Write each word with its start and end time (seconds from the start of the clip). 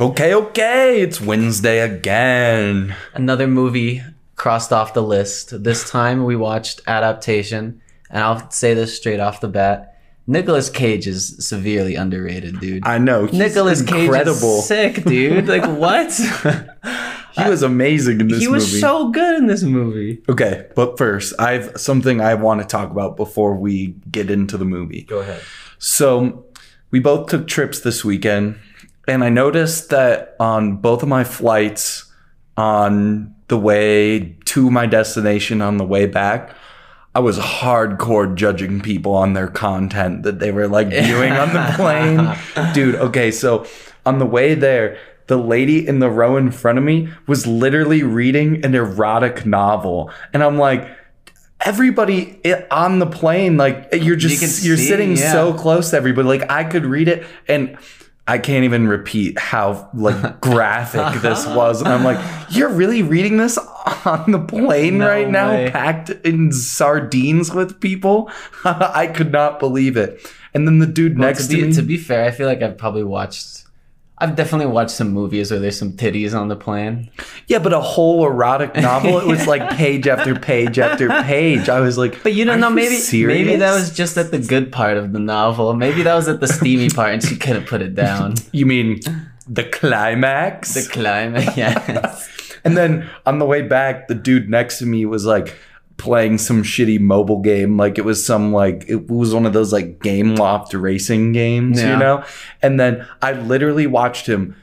Okay, 0.00 0.34
okay, 0.34 1.02
it's 1.02 1.20
Wednesday 1.20 1.80
again. 1.80 2.96
Another 3.12 3.46
movie 3.46 4.02
crossed 4.34 4.72
off 4.72 4.94
the 4.94 5.02
list. 5.02 5.62
This 5.62 5.90
time 5.90 6.24
we 6.24 6.36
watched 6.36 6.80
Adaptation, 6.86 7.82
and 8.08 8.24
I'll 8.24 8.50
say 8.50 8.72
this 8.72 8.96
straight 8.96 9.20
off 9.20 9.42
the 9.42 9.48
bat. 9.48 9.98
Nicolas 10.26 10.70
Cage 10.70 11.06
is 11.06 11.46
severely 11.46 11.96
underrated, 11.96 12.60
dude. 12.60 12.86
I 12.86 12.96
know. 12.96 13.26
He's 13.26 13.38
Nicolas 13.38 13.82
Cage 13.82 14.04
incredible. 14.04 14.60
is 14.60 14.66
sick, 14.66 15.04
dude. 15.04 15.48
Like 15.48 15.66
what? 15.66 16.18
He 17.32 17.48
was 17.48 17.62
amazing 17.62 18.20
in 18.20 18.26
this 18.26 18.38
movie. 18.38 18.44
he 18.44 18.48
was 18.48 18.66
movie. 18.66 18.80
so 18.80 19.10
good 19.10 19.36
in 19.36 19.46
this 19.46 19.62
movie. 19.62 20.20
okay, 20.28 20.66
but 20.74 20.98
first, 20.98 21.32
I've 21.38 21.76
something 21.76 22.20
I 22.20 22.34
want 22.34 22.60
to 22.60 22.66
talk 22.66 22.90
about 22.90 23.16
before 23.16 23.54
we 23.54 23.94
get 24.10 24.32
into 24.32 24.58
the 24.58 24.64
movie. 24.64 25.02
Go 25.02 25.20
ahead. 25.20 25.40
So, 25.78 26.44
we 26.90 26.98
both 26.98 27.28
took 27.30 27.46
trips 27.46 27.80
this 27.80 28.04
weekend, 28.04 28.58
and 29.06 29.24
I 29.24 29.28
noticed 29.28 29.90
that 29.90 30.36
on 30.38 30.76
both 30.76 31.02
of 31.02 31.08
my 31.08 31.24
flights 31.24 32.10
on 32.56 33.34
the 33.48 33.58
way 33.58 34.36
to 34.46 34.70
my 34.70 34.86
destination 34.86 35.62
on 35.62 35.76
the 35.76 35.84
way 35.84 36.06
back, 36.06 36.54
I 37.14 37.20
was 37.20 37.38
hardcore 37.38 38.34
judging 38.34 38.80
people 38.80 39.14
on 39.14 39.32
their 39.32 39.48
content 39.48 40.22
that 40.22 40.38
they 40.38 40.52
were 40.52 40.68
like 40.68 40.88
viewing 40.88 41.32
on 41.32 41.52
the 41.52 41.72
plane. 41.74 42.72
Dude, 42.74 42.94
okay, 42.94 43.32
so 43.32 43.66
on 44.06 44.18
the 44.18 44.26
way 44.26 44.54
there, 44.54 44.98
the 45.26 45.36
lady 45.36 45.86
in 45.86 45.98
the 45.98 46.10
row 46.10 46.36
in 46.36 46.50
front 46.50 46.78
of 46.78 46.84
me 46.84 47.08
was 47.26 47.46
literally 47.46 48.02
reading 48.02 48.64
an 48.64 48.74
erotic 48.74 49.44
novel. 49.44 50.10
And 50.32 50.42
I'm 50.42 50.58
like, 50.58 50.88
everybody 51.64 52.40
on 52.70 52.98
the 53.00 53.06
plane, 53.06 53.56
like 53.56 53.88
you're 53.92 54.16
just 54.16 54.64
you 54.64 54.74
are 54.74 54.76
sitting 54.76 55.16
yeah. 55.16 55.32
so 55.32 55.52
close 55.54 55.90
to 55.90 55.96
everybody. 55.96 56.28
Like 56.28 56.50
I 56.50 56.64
could 56.64 56.84
read 56.84 57.08
it 57.08 57.26
and 57.48 57.76
I 58.30 58.38
can't 58.38 58.64
even 58.64 58.86
repeat 58.86 59.38
how 59.38 59.88
like 59.92 60.40
graphic 60.40 61.20
this 61.20 61.46
was. 61.48 61.80
And 61.80 61.88
I'm 61.90 62.04
like, 62.04 62.18
you're 62.50 62.68
really 62.70 63.02
reading 63.02 63.36
this 63.38 63.58
on 64.04 64.30
the 64.30 64.38
plane 64.38 64.98
No 64.98 65.08
right 65.08 65.28
now, 65.28 65.50
way. 65.50 65.70
packed 65.70 66.10
in 66.24 66.52
sardines 66.52 67.52
with 67.52 67.80
people? 67.80 68.30
I 68.64 69.06
could 69.08 69.32
not 69.32 69.58
believe 69.58 69.96
it. 69.96 70.30
And 70.54 70.66
then 70.66 70.78
the 70.78 70.86
dude 70.86 71.18
Well, 71.18 71.28
next 71.28 71.48
to 71.48 71.54
be 71.54 71.60
to 71.62 71.66
me. 71.66 71.72
to 71.74 71.82
be 71.82 71.96
fair, 71.96 72.24
I 72.24 72.30
feel 72.30 72.46
like 72.46 72.62
I've 72.62 72.78
probably 72.78 73.04
watched. 73.04 73.64
I've 74.22 74.36
definitely 74.36 74.66
watched 74.66 74.90
some 74.90 75.12
movies 75.12 75.50
where 75.50 75.58
there's 75.58 75.78
some 75.78 75.92
titties 75.94 76.38
on 76.38 76.48
the 76.48 76.56
plane. 76.56 77.10
yeah, 77.46 77.58
but 77.58 77.72
a 77.72 77.80
whole 77.80 78.26
erotic 78.26 78.74
novel. 78.76 79.18
It 79.18 79.26
was 79.26 79.46
like 79.46 79.76
page 79.76 80.06
after 80.06 80.34
page 80.34 80.78
after 80.78 81.08
page. 81.22 81.68
I 81.70 81.80
was 81.80 81.96
like, 81.96 82.22
But 82.22 82.34
you 82.34 82.44
don't 82.44 82.60
know, 82.60 82.68
maybe 82.70 83.00
maybe 83.26 83.56
that 83.56 83.74
was 83.74 83.90
just 83.94 84.16
at 84.18 84.30
the 84.30 84.38
good 84.38 84.70
part 84.72 84.98
of 84.98 85.12
the 85.12 85.18
novel. 85.18 85.72
Maybe 85.74 86.02
that 86.02 86.14
was 86.14 86.28
at 86.28 86.40
the 86.40 86.48
steamy 86.48 86.90
part, 86.90 87.14
and 87.14 87.22
she 87.22 87.36
couldn't 87.36 87.66
put 87.66 87.80
it 87.82 87.94
down. 87.94 88.34
You 88.52 88.66
mean 88.66 89.00
the 89.48 89.64
climax? 89.64 90.74
The 90.74 90.88
climax. 90.90 91.56
yes. 91.56 92.28
And 92.64 92.76
then 92.76 93.08
on 93.24 93.38
the 93.38 93.46
way 93.46 93.62
back, 93.62 94.08
the 94.08 94.14
dude 94.14 94.48
next 94.50 94.78
to 94.80 94.86
me 94.86 95.06
was 95.06 95.24
like 95.24 95.56
playing 96.00 96.38
some 96.38 96.62
shitty 96.62 96.98
mobile 96.98 97.40
game. 97.40 97.76
Like 97.76 97.98
it 97.98 98.04
was 98.04 98.24
some 98.24 98.52
like 98.52 98.84
it 98.88 99.08
was 99.10 99.34
one 99.34 99.44
of 99.46 99.52
those 99.52 99.72
like 99.72 99.98
Gameloft 100.00 100.80
racing 100.80 101.32
games, 101.32 101.80
Yeah. 101.80 101.92
you 101.92 101.98
know? 101.98 102.24
And 102.62 102.80
then 102.80 103.06
I 103.22 103.32
literally 103.32 103.86
watched 103.86 104.26
him 104.26 104.56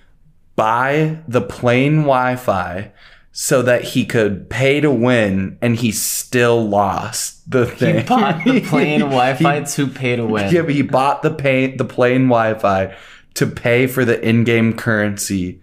buy 0.55 1.19
the 1.27 1.41
plane 1.41 1.97
Wi-Fi 2.01 2.91
so 3.31 3.61
that 3.61 3.83
he 3.83 4.03
could 4.05 4.49
pay 4.49 4.79
to 4.81 4.89
win 4.91 5.57
and 5.61 5.75
he 5.75 5.91
still 5.91 6.67
lost 6.67 7.49
the 7.49 7.67
thing. 7.67 7.97
He 7.99 8.03
bought 8.03 8.43
the 8.43 8.61
plane 8.67 9.01
Wi-Fi 9.01 9.59
He- 9.59 9.65
to 9.65 9.87
pay 9.87 10.15
to 10.15 10.25
win. 10.25 10.51
yeah, 10.51 10.63
but 10.63 10.71
he 10.73 10.81
bought 10.81 11.21
the 11.21 11.31
pay 11.31 11.75
the 11.75 11.85
plane 11.85 12.23
Wi-Fi 12.27 12.95
to 13.35 13.45
pay 13.45 13.85
for 13.85 14.03
the 14.03 14.19
in-game 14.27 14.73
currency 14.73 15.61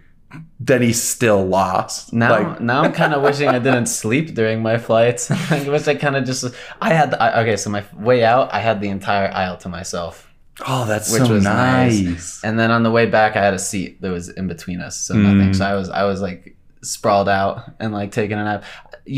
that 0.66 0.80
he 0.80 0.92
still 0.92 1.44
lost. 1.46 2.12
Now, 2.12 2.30
Like, 2.30 2.60
now 2.60 2.82
I'm 2.82 2.92
kind 2.92 3.14
of 3.14 3.22
wishing 3.28 3.48
I 3.48 3.58
didn't 3.58 3.86
sleep 3.86 4.34
during 4.34 4.62
my 4.62 4.78
flights. 4.78 5.30
I 5.50 5.68
wish 5.68 5.86
I 5.88 5.94
kind 5.94 6.16
of 6.16 6.24
just. 6.24 6.44
I 6.80 6.92
had 6.92 7.10
the, 7.12 7.22
I, 7.22 7.42
okay, 7.42 7.56
so 7.56 7.70
my 7.70 7.84
way 7.94 8.25
out, 8.25 8.52
I 8.52 8.60
had 8.60 8.80
the 8.80 8.88
entire 8.88 9.28
aisle 9.32 9.56
to 9.58 9.69
myself, 9.69 10.30
Oh, 10.66 10.84
that's 10.86 11.12
which 11.12 11.22
so 11.26 11.34
was 11.34 11.44
nice. 11.44 12.00
nice. 12.00 12.44
And 12.44 12.58
then 12.58 12.70
on 12.70 12.82
the 12.84 12.91
way 12.91 13.06
back, 13.06 13.36
I 13.36 13.42
had 13.42 13.54
a 13.54 13.58
seat 13.58 14.00
that 14.03 14.10
was 14.10 14.28
in 14.28 14.47
between 14.47 14.80
us, 14.80 14.97
so 14.98 15.14
nothing. 15.14 15.50
Mm. 15.50 15.56
So 15.56 15.64
I 15.66 15.74
was 15.74 15.91
I 15.91 16.04
was 16.04 16.20
like 16.20 16.56
sprawled 16.82 17.28
out 17.28 17.72
and 17.80 17.92
like 17.92 18.12
taking 18.12 18.38
a 18.38 18.44
nap. 18.44 18.64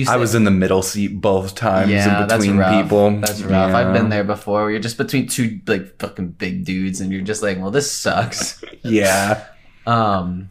I 0.08 0.16
was 0.16 0.34
in 0.34 0.42
the 0.44 0.50
middle 0.50 0.82
seat 0.82 1.20
both 1.20 1.54
times 1.54 1.90
yeah, 1.92 2.22
in 2.22 2.28
that's 2.28 2.40
between 2.42 2.58
rough. 2.58 2.82
people. 2.82 3.10
That's 3.20 3.42
rough. 3.42 3.72
I've 3.74 3.92
been 3.92 4.08
there 4.08 4.24
before. 4.24 4.62
Where 4.62 4.70
you're 4.70 4.80
just 4.80 4.96
between 4.98 5.28
two 5.28 5.60
like 5.66 5.98
fucking 6.00 6.30
big 6.38 6.64
dudes, 6.64 7.00
and 7.00 7.12
you're 7.12 7.22
just 7.22 7.42
like, 7.42 7.58
well, 7.58 7.70
this 7.70 7.90
sucks. 7.92 8.64
Yeah. 8.82 9.44
um, 9.86 10.50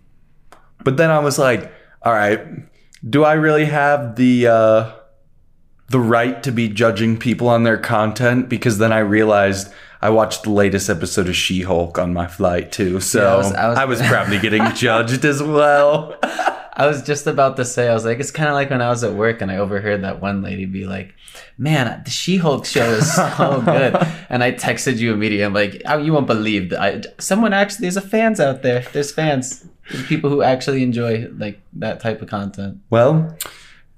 But 0.86 0.96
then 0.96 1.12
I 1.12 1.20
was 1.20 1.38
like, 1.38 1.70
all 2.02 2.14
right, 2.14 2.40
do 3.08 3.26
I 3.26 3.34
really 3.34 3.66
have 3.66 4.16
the 4.16 4.48
uh 4.48 4.92
the 5.90 6.00
right 6.00 6.42
to 6.44 6.52
be 6.52 6.70
judging 6.70 7.18
people 7.18 7.50
on 7.50 7.64
their 7.64 7.78
content? 7.78 8.48
Because 8.48 8.78
then 8.78 8.94
I 8.94 9.00
realized 9.00 9.72
I 10.02 10.10
watched 10.12 10.44
the 10.44 10.52
latest 10.52 10.90
episode 10.90 11.28
of 11.28 11.36
She-Hulk 11.36 11.98
on 12.00 12.14
my 12.14 12.28
flight 12.28 12.72
too. 12.72 13.00
So 13.02 13.20
Yeah, 13.20 13.28
I 13.28 13.34
I 13.34 13.38
was- 13.38 13.48
was, 13.52 13.56
I 13.56 13.86
was- 13.86 14.02
probably 14.02 14.40
getting 14.46 14.64
judged 14.74 15.26
as 15.26 15.42
well. 15.44 16.16
I 16.78 16.88
was 16.88 17.02
just 17.04 17.26
about 17.26 17.56
to 17.58 17.64
say, 17.66 17.88
I 17.88 17.94
was 17.94 18.04
like, 18.04 18.20
it's 18.20 18.32
kind 18.32 18.50
of 18.50 18.54
like 18.56 18.70
when 18.70 18.82
I 18.82 18.90
was 18.90 19.04
at 19.04 19.14
work 19.14 19.42
and 19.42 19.50
I 19.50 19.58
overheard 19.58 20.04
that 20.04 20.22
one 20.22 20.42
lady 20.42 20.66
be 20.66 20.86
like, 20.86 21.14
"Man, 21.58 22.02
the 22.04 22.12
She-Hulk 22.12 22.66
show 22.66 22.84
is 23.00 23.14
so 23.16 23.62
good," 23.64 23.96
and 24.30 24.44
I 24.44 24.52
texted 24.52 24.98
you 24.98 25.14
immediately. 25.14 25.46
I'm 25.46 25.54
like, 25.54 25.82
oh, 25.88 25.98
"You 26.00 26.12
won't 26.14 26.28
believe 26.28 26.72
that 26.72 26.82
I, 26.82 27.02
someone 27.18 27.54
actually 27.54 27.84
there's 27.84 27.96
a 27.96 28.02
fans 28.02 28.42
out 28.42 28.62
there. 28.62 28.82
There's 28.92 29.12
fans, 29.14 29.66
people 30.08 30.30
who 30.30 30.42
actually 30.42 30.84
enjoy 30.84 31.28
like 31.38 31.62
that 31.74 32.00
type 32.00 32.22
of 32.22 32.30
content." 32.30 32.80
Well, 32.90 33.38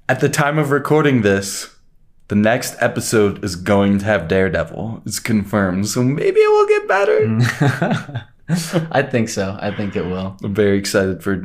at 0.10 0.20
the 0.20 0.30
time 0.30 0.58
of 0.58 0.72
recording 0.72 1.22
this, 1.22 1.76
the 2.28 2.36
next 2.36 2.76
episode 2.80 3.44
is 3.44 3.56
going 3.56 4.00
to 4.00 4.06
have 4.06 4.28
Daredevil. 4.28 5.04
It's 5.06 5.20
confirmed. 5.20 5.88
So 5.88 6.04
maybe 6.04 6.40
it 6.40 6.50
will 6.50 6.68
get 6.68 6.88
better. 6.88 8.28
I 8.92 9.02
think 9.02 9.30
so. 9.30 9.58
I 9.60 9.76
think 9.76 9.96
it 9.96 10.06
will. 10.06 10.38
I'm 10.44 10.54
very 10.54 10.78
excited 10.78 11.24
for 11.24 11.44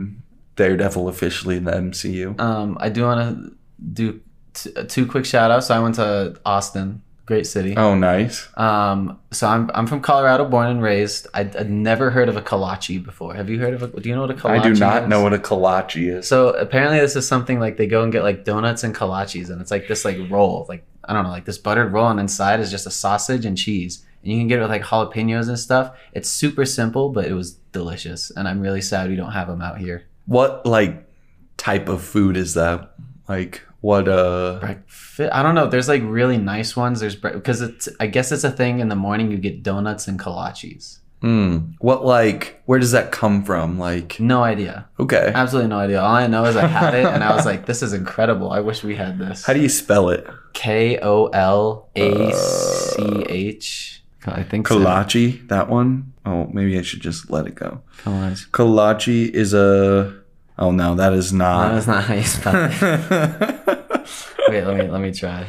Daredevil 0.56 1.08
officially 1.08 1.56
in 1.56 1.64
the 1.64 1.72
MCU. 1.72 2.38
Um, 2.40 2.76
I 2.80 2.88
do 2.88 3.02
want 3.02 3.20
to 3.20 3.56
do 3.92 4.20
t- 4.54 4.72
two 4.88 5.06
quick 5.06 5.24
shout 5.24 5.50
outs. 5.50 5.68
So 5.68 5.74
I 5.74 5.78
went 5.80 5.96
to 5.96 6.38
Austin, 6.44 7.02
great 7.26 7.46
city. 7.46 7.76
Oh, 7.76 7.94
nice. 7.94 8.48
Um, 8.56 9.18
so 9.30 9.46
I'm 9.46 9.70
I'm 9.74 9.86
from 9.86 10.00
Colorado, 10.00 10.44
born 10.44 10.68
and 10.68 10.82
raised. 10.82 11.26
I'd, 11.34 11.56
I'd 11.56 11.70
never 11.70 12.10
heard 12.10 12.28
of 12.28 12.36
a 12.36 12.42
kolache 12.42 13.02
before. 13.02 13.34
Have 13.34 13.48
you 13.48 13.58
heard 13.58 13.74
of 13.74 13.82
a? 13.82 14.00
Do 14.00 14.08
you 14.08 14.14
know 14.14 14.22
what 14.22 14.30
a 14.30 14.34
kolache? 14.34 14.60
Is? 14.60 14.60
I 14.60 14.68
do 14.74 14.74
not 14.74 15.02
is? 15.04 15.08
know 15.08 15.22
what 15.22 15.32
a 15.32 15.38
kolache 15.38 16.18
is. 16.18 16.26
So 16.26 16.50
apparently, 16.50 16.98
this 17.00 17.16
is 17.16 17.26
something 17.26 17.60
like 17.60 17.76
they 17.76 17.86
go 17.86 18.02
and 18.02 18.12
get 18.12 18.22
like 18.22 18.44
donuts 18.44 18.84
and 18.84 18.94
kolaches, 18.94 19.50
and 19.50 19.60
it's 19.60 19.70
like 19.70 19.88
this 19.88 20.04
like 20.04 20.18
roll, 20.30 20.66
like 20.68 20.84
I 21.04 21.12
don't 21.12 21.24
know, 21.24 21.30
like 21.30 21.44
this 21.44 21.58
buttered 21.58 21.92
roll, 21.92 22.08
and 22.08 22.20
inside 22.20 22.60
is 22.60 22.70
just 22.70 22.86
a 22.86 22.90
sausage 22.90 23.44
and 23.44 23.56
cheese, 23.56 24.04
and 24.22 24.32
you 24.32 24.38
can 24.38 24.48
get 24.48 24.58
it 24.58 24.62
with 24.62 24.70
like 24.70 24.82
jalapenos 24.82 25.48
and 25.48 25.58
stuff. 25.58 25.96
It's 26.12 26.28
super 26.28 26.64
simple, 26.64 27.10
but 27.10 27.26
it 27.26 27.34
was 27.34 27.52
delicious, 27.72 28.30
and 28.30 28.48
I'm 28.48 28.60
really 28.60 28.82
sad 28.82 29.08
we 29.08 29.16
don't 29.16 29.32
have 29.32 29.48
them 29.48 29.62
out 29.62 29.78
here. 29.78 30.06
What 30.26 30.66
like 30.66 31.08
type 31.56 31.88
of 31.88 32.02
food 32.02 32.36
is 32.36 32.54
that? 32.54 32.94
Like 33.28 33.62
what 33.82 34.08
uh 34.08 34.58
Breakfast? 34.60 35.30
I 35.32 35.42
don't 35.42 35.54
know. 35.54 35.66
There's 35.68 35.88
like 35.88 36.02
really 36.04 36.38
nice 36.38 36.74
ones. 36.74 37.00
There's 37.00 37.14
because 37.16 37.60
it's 37.60 37.88
I 38.00 38.06
guess 38.06 38.32
it's 38.32 38.44
a 38.44 38.50
thing 38.50 38.80
in 38.80 38.88
the 38.88 38.96
morning. 38.96 39.30
You 39.30 39.36
get 39.38 39.62
donuts 39.62 40.08
and 40.08 40.18
kolaches. 40.18 40.98
mm, 41.22 41.74
what 41.78 42.04
like 42.04 42.62
where 42.66 42.78
does 42.80 42.92
that 42.92 43.12
come 43.12 43.44
from? 43.44 43.78
Like 43.78 44.18
No 44.18 44.42
idea. 44.42 44.86
okay. 44.98 45.30
Absolutely 45.34 45.68
no 45.68 45.78
idea. 45.78 46.00
All 46.00 46.14
I 46.14 46.26
know 46.26 46.44
is 46.46 46.56
I 46.56 46.66
had 46.66 46.94
it 46.94 47.04
and 47.06 47.22
I 47.22 47.36
was 47.36 47.44
like, 47.44 47.66
this 47.66 47.82
is 47.82 47.92
incredible. 47.92 48.50
I 48.50 48.60
wish 48.60 48.82
we 48.82 48.96
had 48.96 49.18
this. 49.18 49.44
How 49.46 49.52
do 49.52 49.60
you 49.60 49.68
spell 49.68 50.08
it? 50.10 50.26
K 50.54 50.98
O 51.02 51.26
L 51.26 51.88
A 51.96 52.32
C 52.32 53.24
H. 53.28 54.02
I 54.26 54.42
think 54.44 54.68
so. 54.68 54.78
Kolache, 54.78 55.48
that 55.48 55.68
one? 55.68 56.12
Oh, 56.24 56.46
maybe 56.52 56.78
I 56.78 56.82
should 56.82 57.00
just 57.02 57.28
let 57.30 57.46
it 57.48 57.56
go. 57.56 57.80
Kolache. 58.04 58.48
Kolache 58.50 59.28
is 59.30 59.52
a 59.54 60.14
Oh 60.58 60.70
no, 60.70 60.94
that 60.94 61.12
is 61.14 61.32
not. 61.32 61.72
that's 61.72 61.86
not 61.88 62.04
how 62.04 62.14
you 62.14 62.22
spell 62.22 62.54
it. 62.70 63.78
Wait, 64.52 64.64
let 64.64 64.76
me 64.76 64.86
let 64.90 65.00
me 65.00 65.12
try. 65.12 65.46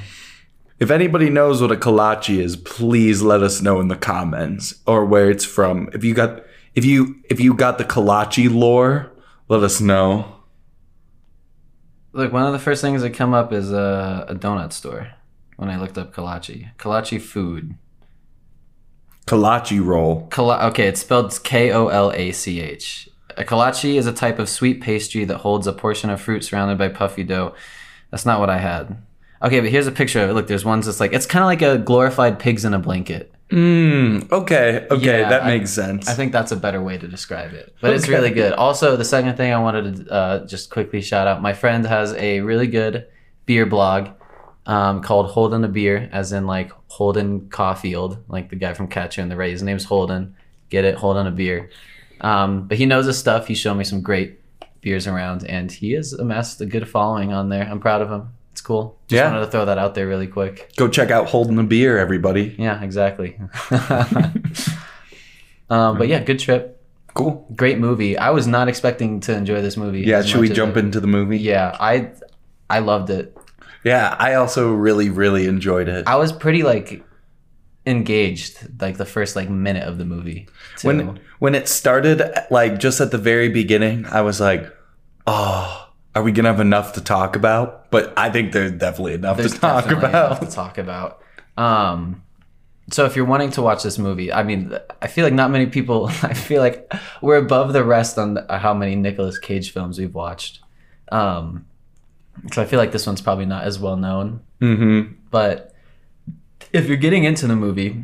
If 0.80 0.90
anybody 0.90 1.30
knows 1.30 1.62
what 1.62 1.74
a 1.74 1.76
kolache 1.76 2.40
is, 2.40 2.56
please 2.56 3.22
let 3.22 3.44
us 3.44 3.62
know 3.62 3.82
in 3.82 3.90
the 3.90 3.98
comments 3.98 4.76
or 4.88 5.06
where 5.06 5.30
it's 5.30 5.44
from. 5.44 5.90
If 5.92 6.06
you 6.06 6.14
got 6.14 6.44
if 6.74 6.86
you 6.86 7.18
if 7.30 7.42
you 7.42 7.54
got 7.54 7.78
the 7.78 7.84
kolache 7.84 8.50
lore, 8.50 9.12
let 9.50 9.62
us 9.62 9.82
know. 9.82 10.38
Look, 12.14 12.32
one 12.32 12.46
of 12.46 12.54
the 12.54 12.60
first 12.60 12.82
things 12.82 13.02
that 13.02 13.10
come 13.10 13.34
up 13.34 13.52
is 13.52 13.74
a, 13.74 14.26
a 14.30 14.36
donut 14.36 14.72
store 14.72 15.12
when 15.58 15.70
I 15.70 15.78
looked 15.78 15.98
up 15.98 16.14
kolache. 16.16 16.74
Kolache 16.78 17.20
food. 17.20 17.76
Kolache 19.28 19.84
roll. 19.84 20.28
Kola- 20.30 20.66
okay, 20.68 20.88
it's 20.88 21.02
spelled 21.02 21.38
K 21.44 21.74
O 21.74 21.90
L 21.90 22.14
A 22.14 22.32
C 22.32 22.62
H. 22.62 23.10
A 23.36 23.44
kolache 23.44 23.96
is 23.96 24.08
a 24.08 24.14
type 24.14 24.40
of 24.40 24.48
sweet 24.48 24.80
pastry 24.80 25.26
that 25.26 25.40
holds 25.40 25.68
a 25.68 25.74
portion 25.74 26.10
of 26.10 26.22
fruit 26.22 26.46
surrounded 26.46 26.78
by 26.78 26.88
puffy 26.88 27.24
dough. 27.24 27.54
That's 28.13 28.27
not 28.27 28.39
what 28.39 28.51
I 28.51 28.60
had. 28.60 28.95
Okay, 29.42 29.60
but 29.60 29.69
here's 29.71 29.88
a 29.88 29.92
picture 29.92 30.21
of 30.24 30.30
it. 30.30 30.33
Look, 30.33 30.45
there's 30.45 30.63
ones 30.63 30.86
that's 30.86 31.00
like 31.00 31.13
it's 31.13 31.25
kind 31.25 31.42
of 31.42 31.48
like 31.48 31.63
a 31.63 31.80
glorified 31.80 32.38
pigs 32.38 32.63
in 32.63 32.75
a 32.75 32.77
blanket. 32.77 33.33
Mm, 33.50 34.31
okay, 34.31 34.86
okay, 34.92 35.04
Yeah, 35.24 35.30
that 35.30 35.42
I- 35.44 35.48
makes 35.48 35.71
sense. 35.71 36.07
I 36.07 36.13
think 36.13 36.31
that's 36.31 36.51
a 36.51 36.56
better 36.56 36.80
way 36.80 36.95
to 37.00 37.07
describe 37.07 37.54
it. 37.54 37.74
But 37.81 37.94
it's 37.95 38.07
really 38.07 38.30
good. 38.30 38.54
Also, 38.54 38.95
the 38.95 39.04
second 39.04 39.36
thing 39.36 39.51
I 39.51 39.57
wanted 39.57 40.06
to 40.06 40.12
uh, 40.13 40.45
just 40.45 40.69
quickly 40.69 41.01
shout 41.01 41.25
out 41.25 41.42
my 41.42 41.54
friend 41.54 41.88
has 41.88 42.13
a 42.13 42.42
really 42.42 42.68
good 42.68 43.07
beer 43.48 43.65
blog 43.65 44.10
um, 44.68 45.01
called 45.01 45.31
Holden 45.31 45.63
a 45.63 45.68
Beer, 45.68 46.07
as 46.12 46.31
in 46.33 46.45
like 46.45 46.71
Holden 46.89 47.50
Caulfield, 47.50 48.24
like 48.27 48.50
the 48.51 48.56
guy 48.57 48.75
from 48.75 48.88
Catcher 48.88 49.21
in 49.24 49.30
the 49.30 49.36
Rye. 49.36 49.50
His 49.50 49.63
name's 49.63 49.86
Holden. 49.86 50.36
Get 50.69 50.86
it? 50.86 50.95
Holden 50.98 51.25
a 51.25 51.31
Beer. 51.31 51.71
Um, 52.21 52.68
but 52.68 52.77
he 52.77 52.86
knows 52.86 53.07
his 53.07 53.18
stuff. 53.18 53.48
He 53.48 53.56
showed 53.56 53.74
me 53.74 53.83
some 53.83 54.01
great 54.01 54.39
beers 54.83 55.07
around, 55.07 55.45
and 55.45 55.71
he 55.71 55.94
has 55.94 56.13
amassed 56.13 56.62
a 56.62 56.65
good 56.65 56.88
following 56.88 57.33
on 57.33 57.50
there. 57.50 57.63
I'm 57.63 57.80
proud 57.80 58.01
of 58.01 58.12
him. 58.12 58.30
It's 58.51 58.62
cool. 58.62 59.00
Just 59.07 59.18
Yeah. 59.18 59.31
wanted 59.31 59.45
to 59.45 59.51
throw 59.51 59.65
that 59.65 59.77
out 59.80 59.95
there 59.95 60.07
really 60.07 60.27
quick. 60.27 60.71
Go 60.75 60.88
check 60.88 61.09
out 61.09 61.27
Holden 61.27 61.57
a 61.57 61.63
Beer, 61.63 61.97
everybody. 61.97 62.56
Yeah, 62.59 62.80
exactly. 62.83 63.39
um, 65.69 65.97
but 65.97 66.07
yeah, 66.07 66.24
good 66.24 66.39
trip. 66.39 66.80
Cool. 67.13 67.47
Great 67.56 67.77
movie. 67.80 68.18
I 68.18 68.31
was 68.31 68.47
not 68.47 68.68
expecting 68.68 69.19
to 69.21 69.35
enjoy 69.35 69.62
this 69.62 69.77
movie. 69.77 70.01
Yeah, 70.01 70.21
should 70.24 70.41
we 70.41 70.50
jump 70.50 70.75
I- 70.77 70.81
into 70.81 71.00
the 71.00 71.07
movie? 71.07 71.38
Yeah, 71.39 71.75
I 71.80 72.12
I 72.69 72.80
loved 72.80 73.09
it. 73.09 73.35
Yeah, 73.83 74.15
I 74.18 74.35
also 74.35 74.71
really, 74.71 75.09
really 75.09 75.45
enjoyed 75.45 75.88
it. 75.89 76.07
I 76.07 76.15
was 76.15 76.31
pretty 76.31 76.63
like 76.63 77.03
engaged 77.85 78.81
like 78.81 78.97
the 78.97 79.06
first 79.06 79.35
like 79.35 79.50
minute 79.50 79.88
of 79.88 79.97
the 79.97 80.06
movie. 80.06 80.47
too. 80.77 80.88
When 80.88 81.19
when 81.39 81.56
it 81.56 81.68
started, 81.68 82.31
like 82.50 82.80
just 82.80 83.01
at 83.01 83.12
the 83.12 83.18
very 83.18 83.50
beginning, 83.50 84.06
I 84.06 84.21
was 84.21 84.39
like, 84.39 84.71
"Oh, 85.27 85.89
are 86.15 86.24
we 86.24 86.31
gonna 86.31 86.50
have 86.50 86.59
enough 86.59 86.94
to 86.94 87.01
talk 87.01 87.35
about?" 87.35 87.91
But 87.91 88.13
I 88.18 88.30
think 88.30 88.53
there's 88.53 88.71
definitely 88.71 89.13
enough 89.13 89.38
there's 89.38 89.53
to 89.53 89.59
talk 89.59 89.91
about. 89.91 90.41
to 90.41 90.47
talk 90.47 90.77
about. 90.77 91.21
Um 91.57 92.24
so 92.91 93.06
if 93.06 93.15
you're 93.15 93.25
wanting 93.25 93.51
to 93.51 93.62
watch 93.62 93.83
this 93.83 93.97
movie, 93.97 94.31
I 94.31 94.44
mean, 94.44 94.77
I 95.01 95.07
feel 95.07 95.24
like 95.24 95.33
not 95.33 95.51
many 95.51 95.68
people. 95.68 96.07
I 96.21 96.33
feel 96.33 96.62
like 96.62 96.91
we're 97.21 97.38
above 97.38 97.74
the 97.74 97.83
rest 97.83 98.18
on 98.18 98.35
the, 98.35 98.57
how 98.57 98.74
many 98.74 98.95
Nicolas 98.95 99.39
Cage 99.39 99.71
films 99.71 99.97
we've 99.97 100.13
watched. 100.13 100.59
Um, 101.12 101.65
so 102.51 102.62
I 102.62 102.65
feel 102.65 102.80
like 102.80 102.91
this 102.91 103.06
one's 103.06 103.21
probably 103.21 103.45
not 103.45 103.63
as 103.63 103.80
well 103.80 103.95
known. 103.95 104.41
Mm-hmm. 104.62 105.13
But 105.31 105.73
if 106.74 106.88
you're 106.88 106.98
getting 106.98 107.24
into 107.24 107.48
the 107.48 107.56
movie, 107.56 108.04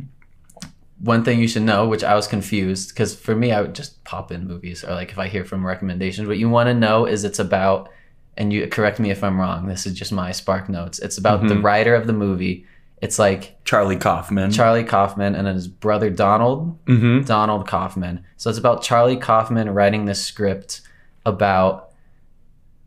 one 0.99 1.23
thing 1.23 1.39
you 1.39 1.47
should 1.47 1.63
know, 1.63 1.87
which 1.87 2.03
I 2.03 2.15
was 2.15 2.27
confused, 2.27 2.89
because 2.89 3.15
for 3.15 3.35
me, 3.35 3.51
I 3.51 3.61
would 3.61 3.73
just 3.73 4.03
pop 4.03 4.31
in 4.31 4.47
movies 4.47 4.83
or 4.83 4.93
like 4.93 5.11
if 5.11 5.17
I 5.17 5.27
hear 5.27 5.43
from 5.43 5.65
recommendations, 5.65 6.27
what 6.27 6.37
you 6.37 6.49
want 6.49 6.67
to 6.67 6.73
know 6.73 7.05
is 7.05 7.23
it's 7.23 7.39
about, 7.39 7.89
and 8.37 8.53
you 8.53 8.67
correct 8.67 8.99
me 8.99 9.09
if 9.09 9.23
I'm 9.23 9.39
wrong, 9.39 9.67
this 9.67 9.85
is 9.85 9.93
just 9.93 10.11
my 10.11 10.31
spark 10.31 10.69
notes. 10.69 10.99
It's 10.99 11.17
about 11.17 11.47
the 11.47 11.57
writer 11.57 11.95
of 11.95 12.05
the 12.07 12.13
movie. 12.13 12.65
It's 13.01 13.17
like 13.17 13.57
Charlie 13.65 13.97
Kaufman. 13.97 14.51
Charlie 14.51 14.83
Kaufman 14.83 15.35
and 15.35 15.47
his 15.47 15.67
brother 15.67 16.09
Donald, 16.09 16.83
mm-hmm. 16.85 17.23
Donald 17.23 17.67
Kaufman. 17.67 18.25
So 18.37 18.49
it's 18.49 18.59
about 18.59 18.83
Charlie 18.83 19.17
Kaufman 19.17 19.69
writing 19.69 20.05
this 20.05 20.23
script 20.23 20.81
about 21.25 21.91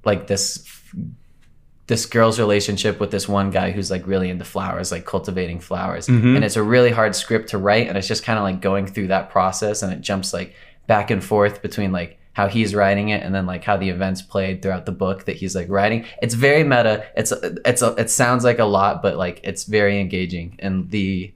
like 0.04 0.26
this 0.26 0.68
this 1.92 2.06
girl's 2.06 2.38
relationship 2.38 2.98
with 2.98 3.10
this 3.10 3.28
one 3.28 3.50
guy 3.50 3.70
who's 3.70 3.90
like 3.90 4.06
really 4.06 4.30
into 4.30 4.46
flowers, 4.46 4.90
like 4.90 5.04
cultivating 5.04 5.60
flowers. 5.60 6.06
Mhm. 6.06 6.36
And 6.36 6.42
it's 6.42 6.56
a 6.56 6.62
really 6.62 6.90
hard 6.90 7.14
script 7.14 7.50
to 7.50 7.58
write 7.58 7.86
and 7.86 7.98
it's 7.98 8.08
just 8.08 8.24
kind 8.24 8.38
of 8.38 8.44
like 8.44 8.62
going 8.62 8.86
through 8.86 9.08
that 9.08 9.28
process 9.28 9.82
and 9.82 9.92
it 9.92 10.00
jumps 10.00 10.32
like 10.32 10.54
back 10.86 11.10
and 11.10 11.22
forth 11.22 11.60
between 11.60 11.92
like 11.92 12.18
how 12.32 12.48
he's 12.48 12.74
writing 12.74 13.10
it 13.10 13.22
and 13.22 13.34
then 13.34 13.44
like 13.44 13.62
how 13.62 13.76
the 13.76 13.90
events 13.90 14.22
played 14.22 14.62
throughout 14.62 14.86
the 14.86 14.92
book 15.04 15.26
that 15.26 15.36
he's 15.36 15.54
like 15.54 15.68
writing. 15.68 16.06
It's 16.22 16.32
very 16.32 16.64
meta. 16.64 17.04
It's 17.14 17.30
it's 17.66 17.82
a, 17.82 17.90
it 17.96 18.08
sounds 18.08 18.42
like 18.42 18.58
a 18.58 18.64
lot 18.64 19.02
but 19.02 19.18
like 19.18 19.40
it's 19.44 19.64
very 19.64 20.00
engaging 20.00 20.56
and 20.60 20.90
the 20.90 21.34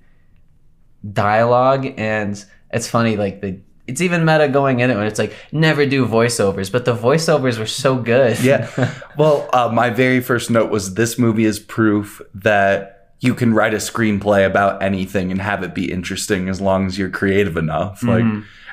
dialogue 1.12 1.84
and 1.98 2.42
it's 2.70 2.88
funny 2.88 3.18
like 3.18 3.42
the 3.42 3.60
it's 3.86 4.00
even 4.00 4.24
meta 4.24 4.48
going 4.48 4.80
in 4.80 4.90
it 4.90 4.96
when 4.96 5.06
it's 5.06 5.18
like 5.18 5.32
never 5.52 5.86
do 5.86 6.06
voiceovers 6.06 6.70
but 6.72 6.84
the 6.84 6.94
voiceovers 6.94 7.58
were 7.58 7.66
so 7.66 7.96
good 7.96 8.38
Yeah. 8.40 8.68
Well, 9.16 9.48
uh, 9.52 9.70
my 9.72 9.88
very 9.90 10.20
first 10.20 10.50
note 10.50 10.70
was 10.70 10.94
this 10.94 11.18
movie 11.18 11.46
is 11.46 11.58
proof 11.58 12.20
that 12.34 13.14
you 13.20 13.34
can 13.34 13.54
write 13.54 13.72
a 13.72 13.78
screenplay 13.78 14.44
about 14.44 14.82
anything 14.82 15.30
and 15.30 15.40
have 15.40 15.62
it 15.62 15.74
be 15.74 15.90
interesting 15.90 16.50
as 16.50 16.60
long 16.60 16.86
as 16.86 16.98
you're 16.98 17.08
creative 17.08 17.56
enough. 17.56 18.02
Like, 18.02 18.24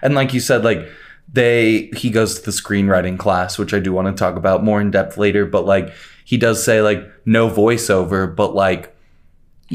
and 0.01 0.15
like 0.15 0.33
you 0.33 0.41
said, 0.41 0.65
like 0.65 0.85
they 1.31 1.89
he 1.95 2.09
goes 2.09 2.39
to 2.39 2.45
the 2.45 2.51
screenwriting 2.51 3.17
class, 3.17 3.57
which 3.57 3.73
I 3.73 3.79
do 3.79 3.93
want 3.93 4.07
to 4.09 4.19
talk 4.21 4.35
about 4.35 4.63
more 4.63 4.81
in 4.81 4.91
depth 4.91 5.17
later. 5.17 5.45
But 5.45 5.65
like 5.65 5.93
he 6.25 6.35
does 6.37 6.61
say 6.63 6.81
like 6.81 7.09
no 7.25 7.49
voiceover, 7.49 8.35
but 8.35 8.53
like 8.53 8.92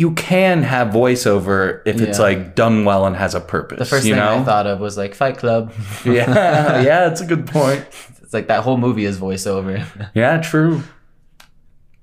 you 0.02 0.12
can 0.14 0.62
have 0.62 0.88
voiceover 0.88 1.82
if 1.84 2.00
it's 2.00 2.18
Yeah. 2.18 2.24
like 2.28 2.54
done 2.54 2.84
well 2.84 3.02
and 3.06 3.16
has 3.16 3.34
a 3.34 3.40
purpose. 3.40 3.78
the 3.78 3.84
first 3.84 4.04
thing 4.04 4.16
know? 4.16 4.38
i 4.40 4.44
thought 4.44 4.66
of 4.66 4.78
was 4.80 4.96
like 4.96 5.14
fight 5.14 5.38
club 5.38 5.72
yeah, 6.04 6.80
yeah, 6.88 7.10
it's 7.10 7.20
a 7.20 7.26
good 7.26 7.46
point. 7.46 7.84
it's 8.22 8.32
like 8.32 8.46
that 8.48 8.62
whole 8.62 8.76
movie 8.76 9.04
is 9.04 9.18
voiceover 9.18 9.84
Yeah, 10.14 10.38
true. 10.40 10.82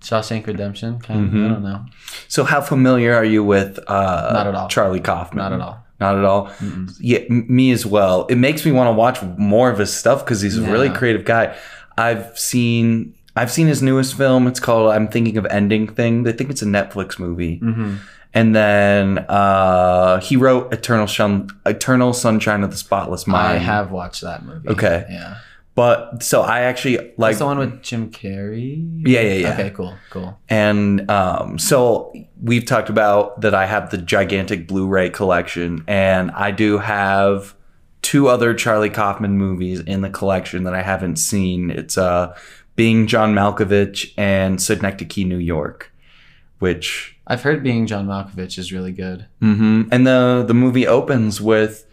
shawshank 0.01 0.45
redemption 0.47 0.99
kind 0.99 1.19
of 1.25 1.31
Mm-hmm. 1.31 1.45
i 1.45 1.47
don't 1.47 1.63
know 1.63 1.85
So, 2.27 2.43
how 2.43 2.61
familiar 2.61 3.15
are 3.15 3.25
you 3.25 3.43
with 3.43 3.79
uh, 3.87 4.29
Not 4.33 4.47
at 4.47 4.55
all. 4.55 4.67
Charlie 4.67 4.99
Kaufman? 4.99 5.37
not 5.37 5.53
at 5.53 5.61
all 5.61 5.77
Not 5.99 6.17
at 6.17 6.25
all. 6.25 6.51
Yeah, 6.99 7.19
m- 7.29 7.45
me 7.47 7.71
as 7.71 7.85
well. 7.85 8.25
It 8.27 8.35
makes 8.35 8.65
me 8.65 8.71
want 8.73 8.89
to 8.89 8.91
watch 8.93 9.21
more 9.37 9.69
of 9.71 9.77
his 9.79 9.93
stuff 9.93 10.25
because 10.25 10.41
he's 10.41 10.57
a 10.57 10.61
really 10.73 10.89
creative 10.89 11.23
guy. 11.23 11.55
I've 11.97 12.37
seen 12.37 13.14
I've 13.35 13.51
seen 13.51 13.67
his 13.67 13.81
newest 13.81 14.15
film. 14.15 14.47
It's 14.47 14.59
called 14.59 14.91
I'm 14.91 15.07
Thinking 15.07 15.37
of 15.37 15.45
Ending 15.47 15.87
Thing. 15.87 16.27
I 16.27 16.31
think 16.31 16.49
it's 16.49 16.61
a 16.61 16.65
Netflix 16.65 17.19
movie. 17.19 17.59
mm-hmm. 17.59 17.95
And 18.33 18.53
then 18.53 19.19
uh, 19.29 20.19
he 20.19 20.35
wrote 20.35 20.73
Eternal 20.73 21.07
Shun- 21.07 21.49
Eternal 21.65 22.11
Sunshine 22.11 22.63
of 22.63 22.71
the 22.71 22.75
Spotless 22.77 23.25
Mind. 23.27 23.53
i 23.53 23.55
have 23.57 23.91
watched 23.91 24.21
that 24.23 24.43
movie 24.43 24.67
Okay. 24.67 25.05
yeah 25.09 25.37
But 25.73 26.21
so 26.21 26.41
I 26.41 26.61
actually 26.61 26.97
like 27.17 27.31
That's 27.31 27.39
the 27.39 27.45
one 27.45 27.59
with 27.59 27.81
Jim 27.81 28.11
Carrey. 28.11 29.03
Yeah, 29.07 29.21
yeah, 29.21 29.33
yeah. 29.33 29.53
Okay, 29.53 29.69
cool, 29.69 29.95
cool. 30.09 30.37
And 30.49 31.09
um, 31.09 31.57
so 31.59 32.13
we've 32.41 32.65
talked 32.65 32.89
about 32.89 33.39
that 33.41 33.53
I 33.55 33.65
have 33.67 33.89
the 33.89 33.97
gigantic 33.97 34.67
Blu 34.67 34.87
ray 34.87 35.09
collection, 35.09 35.83
and 35.87 36.31
I 36.31 36.51
do 36.51 36.77
have 36.77 37.55
two 38.01 38.27
other 38.27 38.53
Charlie 38.53 38.89
Kaufman 38.89 39.37
movies 39.37 39.79
in 39.79 40.01
the 40.01 40.09
collection 40.09 40.63
that 40.65 40.73
I 40.73 40.81
haven't 40.81 41.17
seen. 41.17 41.71
It's 41.71 41.97
uh, 41.97 42.35
Being 42.75 43.07
John 43.07 43.33
Malkovich 43.33 44.13
and 44.17 44.61
Synecdoche, 44.61 45.25
New 45.25 45.37
York, 45.37 45.91
which. 46.59 47.17
I've 47.27 47.41
heard 47.43 47.63
being 47.63 47.87
John 47.87 48.05
Malkovich 48.07 48.57
is 48.57 48.71
really 48.71 48.91
good. 48.91 49.25
hmm 49.39 49.83
And 49.91 50.05
the, 50.05 50.43
the 50.47 50.53
movie 50.53 50.85
opens 50.87 51.41
with. 51.41 51.85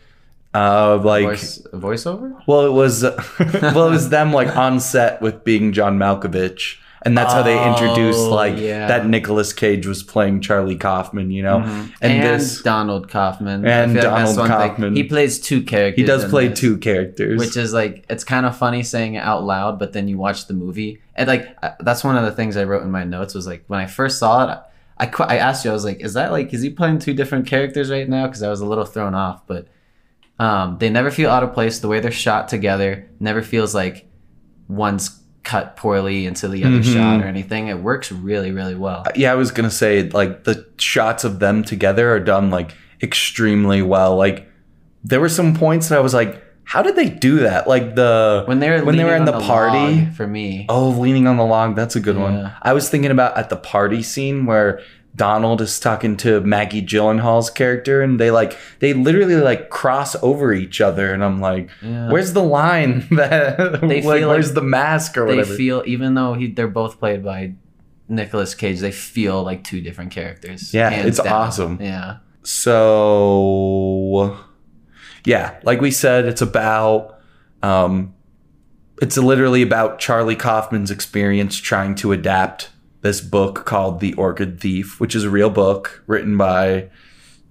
Uh, 0.54 0.98
like 1.02 1.24
Voice 1.24 1.62
voiceover. 1.72 2.38
well, 2.46 2.66
it 2.66 2.72
was 2.72 3.02
well, 3.62 3.86
it 3.88 3.90
was 3.90 4.10
them 4.10 4.34
like 4.34 4.54
on 4.54 4.80
set 4.80 5.22
with 5.22 5.44
being 5.44 5.72
John 5.72 5.98
Malkovich, 5.98 6.76
and 7.04 7.16
that's 7.18 7.32
how 7.32 7.42
they 7.42 7.56
introduced 7.68 8.18
Oh, 8.18 8.30
like 8.34 8.56
yeah. 8.58 8.86
that 8.88 9.06
Nicolas 9.06 9.52
Cage 9.52 9.86
was 9.86 10.02
playing 10.02 10.40
Charlie 10.40 10.76
Kaufman, 10.76 11.30
you 11.30 11.42
know, 11.42 11.58
And, 11.58 11.92
and, 12.00 12.22
this 12.22 12.62
Donald 12.62 13.08
Kaufman. 13.08 13.64
And 13.66 13.94
like 13.94 14.02
Donald 14.02 14.36
one 14.36 14.48
thing. 14.48 14.56
Kaufman. 14.56 14.96
He 14.96 15.04
plays 15.04 15.40
two 15.40 15.62
characters. 15.62 16.00
he 16.00 16.06
does 16.06 16.24
play 16.24 16.48
this, 16.48 16.60
two 16.60 16.78
characters, 16.78 17.38
which 17.38 17.56
is 17.56 17.72
like 17.72 18.04
it's 18.08 18.24
kind 18.24 18.46
of 18.46 18.56
funny 18.56 18.82
saying 18.82 19.14
it 19.14 19.22
out 19.22 19.44
loud, 19.44 19.78
but 19.78 19.92
then 19.92 20.08
you 20.08 20.18
watch 20.18 20.46
the 20.46 20.54
movie 20.54 21.00
and 21.14 21.28
like 21.28 21.56
that's 21.80 22.02
one 22.04 22.16
of 22.16 22.24
the 22.24 22.32
things 22.32 22.56
I 22.56 22.64
wrote 22.64 22.82
in 22.82 22.90
my 22.90 23.04
notes 23.04 23.34
was 23.34 23.46
like 23.46 23.64
when 23.66 23.80
I 23.80 23.86
first 23.86 24.18
saw 24.18 24.50
it. 24.52 24.58
I, 24.98 25.06
qu- 25.06 25.24
I 25.24 25.36
asked 25.38 25.64
you, 25.64 25.70
I 25.70 25.74
was 25.74 25.84
like, 25.84 26.00
is 26.00 26.14
that 26.14 26.30
like, 26.30 26.54
is 26.54 26.62
he 26.62 26.70
playing 26.70 27.00
two 27.00 27.12
different 27.14 27.46
characters 27.46 27.90
right 27.90 28.08
now? 28.08 28.26
Because 28.28 28.42
I 28.42 28.48
was 28.50 28.60
a 28.60 28.66
little 28.66 28.84
thrown 28.84 29.14
off, 29.14 29.46
but 29.48 29.66
um, 30.38 30.78
they 30.78 30.90
never 30.90 31.10
feel 31.10 31.28
out 31.30 31.42
of 31.42 31.54
place. 31.54 31.80
The 31.80 31.88
way 31.88 31.98
they're 31.98 32.10
shot 32.12 32.46
together 32.48 33.10
never 33.18 33.42
feels 33.42 33.74
like 33.74 34.06
one's 34.68 35.20
cut 35.44 35.76
poorly 35.76 36.24
into 36.26 36.46
the 36.48 36.64
other 36.64 36.78
Mhm. 36.78 36.94
shot 36.94 37.20
or 37.20 37.24
anything. 37.26 37.68
It 37.68 37.78
works 37.80 38.12
really, 38.12 38.52
really 38.52 38.74
well. 38.76 39.04
yeah, 39.16 39.32
I 39.32 39.34
was 39.34 39.50
gonna 39.50 39.70
say 39.70 40.08
like 40.10 40.44
the 40.44 40.64
shots 40.78 41.24
of 41.24 41.38
them 41.40 41.64
together 41.64 42.12
are 42.12 42.20
done 42.20 42.50
like 42.50 42.74
extremely 43.02 43.82
well. 43.82 44.16
Like 44.16 44.48
there 45.04 45.20
were 45.20 45.28
some 45.28 45.54
points 45.54 45.88
that 45.88 45.98
I 45.98 46.00
was 46.00 46.14
like, 46.14 46.40
how 46.64 46.80
did 46.80 46.94
they 46.94 47.08
do 47.08 47.40
that? 47.40 47.66
Like 47.66 47.96
the 47.96 48.44
When 48.46 48.60
they 48.60 48.70
were 48.70 48.84
when 48.84 48.96
they 48.96 49.04
were 49.04 49.14
in 49.16 49.22
on 49.22 49.26
the 49.26 49.40
party. 49.40 50.06
for 50.16 50.26
me, 50.28 50.64
Oh, 50.68 50.90
leaning 50.90 51.26
on 51.26 51.36
the 51.36 51.44
log. 51.44 51.74
That's 51.74 51.96
a 51.96 52.00
good 52.00 52.16
one. 52.16 52.50
I 52.62 52.72
was 52.72 52.88
thinking 52.88 53.10
about 53.10 53.36
at 53.36 53.48
the 53.50 53.56
party 53.56 54.02
scene 54.02 54.46
where 54.46 54.80
Donald 55.14 55.60
is 55.60 55.78
talking 55.78 56.16
to 56.18 56.40
Maggie 56.40 56.80
Gyllenhaal's 56.80 57.50
character, 57.50 58.00
and 58.00 58.18
they 58.18 58.30
like 58.30 58.56
they 58.78 58.94
literally 58.94 59.36
like 59.36 59.68
cross 59.68 60.16
over 60.22 60.52
each 60.54 60.80
other, 60.80 61.12
and 61.12 61.22
I'm 61.22 61.40
like, 61.40 61.68
Yeah. 61.82 62.10
where's 62.10 62.32
the 62.32 62.42
line 62.42 63.06
that 63.10 63.80
They 63.82 64.00
like 64.02 64.20
feel 64.20 64.28
where's 64.30 64.48
like 64.48 64.54
the 64.54 64.62
mask 64.62 65.16
or 65.18 65.26
they 65.26 65.36
whatever? 65.36 65.50
They 65.50 65.56
feel 65.56 65.82
even 65.86 66.14
though 66.14 66.34
he, 66.34 66.46
they're 66.46 66.66
both 66.68 66.98
played 66.98 67.22
by 67.24 67.52
Nicolas 68.08 68.54
Cage, 68.54 68.80
they 68.80 68.90
feel 68.92 69.42
like 69.42 69.64
two 69.64 69.80
different 69.82 70.12
characters. 70.12 70.72
Yeah, 70.72 70.90
it's 70.90 71.20
awesome. 71.20 71.78
Yeah, 71.80 72.18
so 72.42 74.38
yeah, 75.24 75.58
like 75.62 75.80
we 75.80 75.90
said, 75.90 76.24
it's 76.26 76.42
about 76.42 77.18
um, 77.62 78.14
it's 79.00 79.16
literally 79.16 79.62
about 79.62 79.98
Charlie 79.98 80.36
Kaufman's 80.36 80.90
experience 80.90 81.56
trying 81.56 81.94
to 81.96 82.12
adapt 82.12 82.70
this 83.02 83.20
book 83.20 83.66
called 83.66 84.00
The 84.00 84.14
Orchid 84.14 84.60
Thief, 84.60 84.98
which 84.98 85.14
is 85.14 85.24
a 85.24 85.30
real 85.30 85.50
book 85.50 86.02
written 86.06 86.36
by 86.36 86.88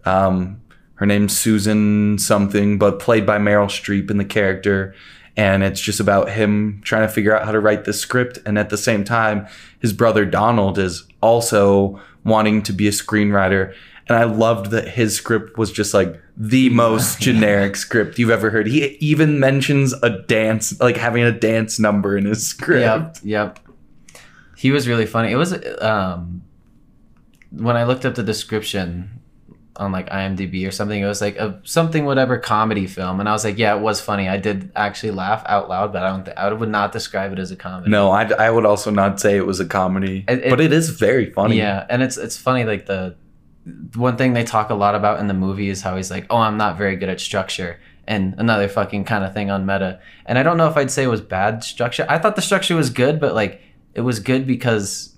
um, 0.05 0.61
her 0.95 1.05
name's 1.05 1.37
Susan 1.37 2.17
something, 2.17 2.77
but 2.77 2.99
played 2.99 3.25
by 3.25 3.37
Meryl 3.37 3.67
Streep 3.67 4.09
in 4.09 4.17
the 4.17 4.25
character. 4.25 4.95
And 5.37 5.63
it's 5.63 5.79
just 5.79 5.99
about 5.99 6.29
him 6.29 6.81
trying 6.83 7.07
to 7.07 7.13
figure 7.13 7.35
out 7.35 7.45
how 7.45 7.51
to 7.51 7.59
write 7.59 7.85
the 7.85 7.93
script. 7.93 8.39
And 8.45 8.57
at 8.57 8.69
the 8.69 8.77
same 8.77 9.03
time, 9.03 9.47
his 9.79 9.93
brother 9.93 10.25
Donald 10.25 10.77
is 10.77 11.05
also 11.21 12.01
wanting 12.23 12.63
to 12.63 12.73
be 12.73 12.87
a 12.87 12.91
screenwriter. 12.91 13.73
And 14.07 14.17
I 14.17 14.25
loved 14.25 14.71
that 14.71 14.89
his 14.89 15.15
script 15.15 15.57
was 15.57 15.71
just 15.71 15.93
like 15.93 16.21
the 16.37 16.69
most 16.73 17.19
generic 17.19 17.75
script 17.75 18.19
you've 18.19 18.29
ever 18.29 18.49
heard. 18.49 18.67
He 18.67 18.85
even 18.99 19.39
mentions 19.39 19.93
a 20.03 20.09
dance, 20.09 20.79
like 20.79 20.97
having 20.97 21.23
a 21.23 21.31
dance 21.31 21.79
number 21.79 22.17
in 22.17 22.25
his 22.25 22.45
script. 22.45 23.21
Yep, 23.23 23.57
yep. 23.57 23.59
He 24.61 24.69
was 24.71 24.87
really 24.87 25.05
funny. 25.07 25.31
It 25.31 25.37
was 25.37 25.53
um, 25.81 26.43
when 27.51 27.75
I 27.75 27.83
looked 27.83 28.05
up 28.05 28.15
the 28.15 28.23
description 28.23 29.09
on 29.77 29.91
like 29.91 30.09
IMDb 30.09 30.67
or 30.67 30.71
something. 30.71 31.01
It 31.01 31.05
was 31.07 31.21
like 31.21 31.37
a 31.37 31.59
something 31.63 32.05
whatever 32.05 32.37
comedy 32.37 32.85
film, 32.85 33.19
and 33.19 33.27
I 33.27 33.31
was 33.31 33.43
like, 33.43 33.57
yeah, 33.57 33.75
it 33.75 33.81
was 33.81 33.99
funny. 34.01 34.29
I 34.29 34.37
did 34.37 34.71
actually 34.75 35.11
laugh 35.13 35.43
out 35.47 35.67
loud, 35.69 35.91
but 35.93 36.03
I 36.03 36.09
don't. 36.09 36.25
Th- 36.25 36.37
I 36.37 36.51
would 36.53 36.69
not 36.69 36.91
describe 36.91 37.33
it 37.33 37.39
as 37.39 37.49
a 37.51 37.55
comedy. 37.55 37.89
No, 37.89 38.11
I, 38.11 38.23
I 38.33 38.49
would 38.51 38.65
also 38.65 38.91
not 38.91 39.19
say 39.19 39.35
it 39.37 39.45
was 39.47 39.59
a 39.59 39.65
comedy, 39.65 40.25
It- 40.27 40.45
it- 40.45 40.49
but 40.49 40.61
it 40.61 40.71
is 40.73 40.89
very 40.91 41.31
funny. 41.31 41.57
Yeah, 41.57 41.85
and 41.89 42.03
it's 42.03 42.17
it's 42.17 42.37
funny 42.37 42.63
like 42.65 42.85
the 42.85 43.15
one 43.95 44.15
thing 44.17 44.33
they 44.33 44.43
talk 44.43 44.69
a 44.69 44.75
lot 44.75 44.93
about 44.93 45.19
in 45.19 45.27
the 45.27 45.33
movie 45.33 45.69
is 45.69 45.81
how 45.81 45.95
he's 45.97 46.11
like, 46.11 46.25
"Oh, 46.29 46.37
I'm 46.37 46.57
not 46.57 46.77
very 46.77 46.95
good 46.95 47.09
at 47.09 47.19
structure." 47.19 47.79
And 48.07 48.35
another 48.37 48.67
fucking 48.67 49.05
kind 49.05 49.23
of 49.23 49.33
thing 49.33 49.49
on 49.51 49.65
meta. 49.65 49.99
And 50.25 50.37
I 50.37 50.43
don't 50.43 50.57
know 50.57 50.67
if 50.67 50.75
I'd 50.75 50.91
say 50.91 51.03
it 51.03 51.07
was 51.07 51.21
bad 51.21 51.63
structure. 51.63 52.05
I 52.09 52.17
thought 52.17 52.35
the 52.35 52.41
structure 52.41 52.75
was 52.75 52.89
good, 52.89 53.19
but 53.19 53.33
like 53.35 53.61
it 53.93 54.01
was 54.01 54.19
good 54.19 54.45
because 54.47 55.15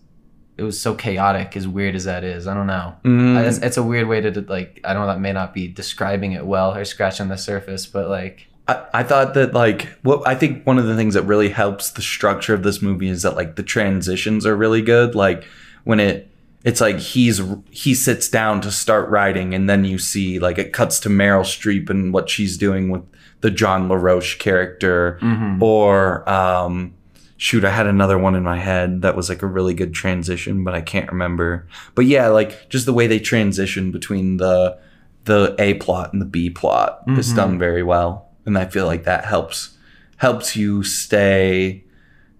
it 0.58 0.64
was 0.64 0.80
so 0.80 0.94
chaotic 0.94 1.58
as 1.58 1.68
weird 1.68 1.96
as 1.96 2.04
that 2.06 2.24
is. 2.24 2.48
I 2.48 2.54
don't 2.54 2.68
know. 2.68 2.96
Mm, 3.04 3.44
It's, 3.48 3.58
it's 3.58 3.78
a 3.78 3.84
weird 3.84 4.08
way 4.08 4.22
to 4.22 4.42
like 4.42 4.80
I 4.84 4.94
don't 4.94 5.04
know 5.08 5.14
that 5.14 5.20
may 5.20 5.34
not 5.34 5.54
be 5.54 5.68
describing 5.68 6.34
it 6.34 6.46
well 6.46 6.76
or 6.76 6.86
scratching 6.86 7.28
the 7.30 7.38
surface, 7.38 7.86
but 7.86 8.10
like 8.10 8.48
I, 8.68 8.86
I 8.94 9.04
thought 9.04 9.34
that 9.34 9.54
like 9.54 9.88
what 10.04 10.28
I 10.28 10.36
think 10.36 10.66
one 10.66 10.78
of 10.78 10.86
the 10.86 10.96
things 10.96 11.16
that 11.16 11.24
really 11.24 11.50
helps 11.50 11.92
the 11.92 12.02
structure 12.02 12.54
of 12.54 12.64
this 12.64 12.82
movie 12.82 13.10
is 13.10 13.24
that 13.24 13.36
like 13.36 13.56
the 13.56 13.64
transitions 13.64 14.46
are 14.46 14.56
really 14.56 14.82
good. 14.82 15.16
Like 15.16 15.44
when 15.84 16.00
it 16.00 16.30
it's 16.64 16.80
like 16.80 16.98
he's 17.00 17.42
he 17.72 17.94
sits 17.94 18.30
down 18.30 18.62
to 18.62 18.72
start 18.72 19.10
writing 19.10 19.54
and 19.54 19.70
then 19.70 19.84
you 19.86 19.98
see 19.98 20.40
like 20.40 20.58
it 20.58 20.72
cuts 20.72 21.00
to 21.02 21.10
Meryl 21.10 21.44
Streep 21.44 21.90
and 21.90 22.14
what 22.14 22.30
she's 22.30 22.58
doing 22.58 22.90
with 22.90 23.02
the 23.42 23.52
John 23.52 23.90
LaRoche 23.90 24.38
character 24.40 25.20
or 25.62 26.30
um 26.30 26.94
shoot 27.38 27.66
I 27.66 27.72
had 27.72 27.88
another 27.88 28.18
one 28.18 28.36
in 28.36 28.44
my 28.44 28.60
head 28.60 29.02
that 29.02 29.16
was 29.16 29.30
like 29.30 29.42
a 29.42 29.48
really 29.48 29.74
good 29.74 29.94
transition 29.94 30.64
but 30.64 30.74
I 30.74 30.82
can't 30.82 31.12
remember. 31.12 31.68
But 31.96 32.06
yeah, 32.06 32.28
like 32.28 32.70
just 32.70 32.86
the 32.86 32.94
way 32.94 33.08
they 33.08 33.20
transition 33.20 33.92
between 33.92 34.38
the 34.38 34.78
the 35.26 35.56
A 35.60 35.76
plot 35.76 36.12
and 36.14 36.22
the 36.22 36.26
B 36.26 36.50
plot 36.50 37.04
is 37.08 37.28
mm-hmm. 37.28 37.36
done 37.38 37.60
very 37.60 37.84
well. 37.84 38.30
And 38.46 38.58
I 38.58 38.66
feel 38.66 38.86
like 38.86 39.04
that 39.06 39.26
helps 39.26 39.78
helps 40.18 40.56
you 40.56 40.84
stay 40.84 41.84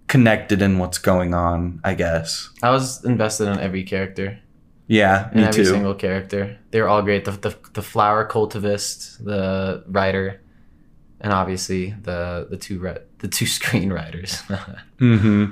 connected 0.08 0.62
in 0.62 0.80
what's 0.80 0.98
going 0.98 1.34
on, 1.34 1.80
I 1.84 1.94
guess. 1.94 2.50
I 2.62 2.72
was 2.72 3.04
invested 3.04 3.48
in 3.48 3.60
every 3.60 3.84
character. 3.84 4.40
Yeah, 4.88 5.32
in 5.32 5.38
me 5.38 5.44
every 5.44 5.64
too. 5.64 5.72
single 5.72 5.96
character. 5.96 6.60
They 6.72 6.82
were 6.82 6.90
all 6.90 7.02
great. 7.02 7.26
The, 7.26 7.32
the 7.32 7.56
the 7.74 7.82
flower 7.82 8.28
cultivist, 8.28 9.24
the 9.24 9.84
writer, 9.88 10.42
and 11.24 11.34
obviously 11.34 11.96
the 12.04 12.46
the 12.50 12.58
two 12.58 12.78
re- 12.80 13.00
the 13.20 13.28
two 13.28 13.46
screenwriters. 13.58 14.42
hmm 15.00 15.46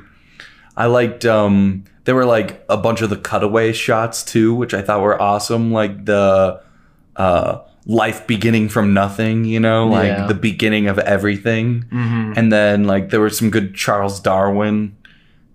I 0.78 0.86
liked 0.86 1.26
um 1.26 1.84
there 2.06 2.16
were 2.16 2.26
like 2.26 2.64
a 2.70 2.78
bunch 2.78 3.02
of 3.02 3.10
the 3.10 3.18
cutaway 3.18 3.74
shots 3.74 4.24
too, 4.24 4.54
which 4.54 4.74
I 4.74 4.82
thought 4.82 5.02
were 5.02 5.20
awesome. 5.22 5.72
Like 5.72 6.06
the 6.06 6.62
uh 7.16 7.60
life 7.86 8.26
beginning 8.28 8.70
from 8.70 8.94
nothing, 8.94 9.44
you 9.46 9.60
know, 9.60 9.88
like 9.88 10.08
Yeah. 10.08 10.28
the 10.28 10.34
beginning 10.36 10.88
of 10.88 11.00
everything. 11.00 11.86
mm-hmm. 11.92 12.34
And 12.36 12.52
then 12.52 12.84
like 12.86 13.10
there 13.10 13.20
were 13.20 13.30
some 13.32 13.50
good 13.50 13.74
Charles 13.76 14.20
Darwin 14.20 14.96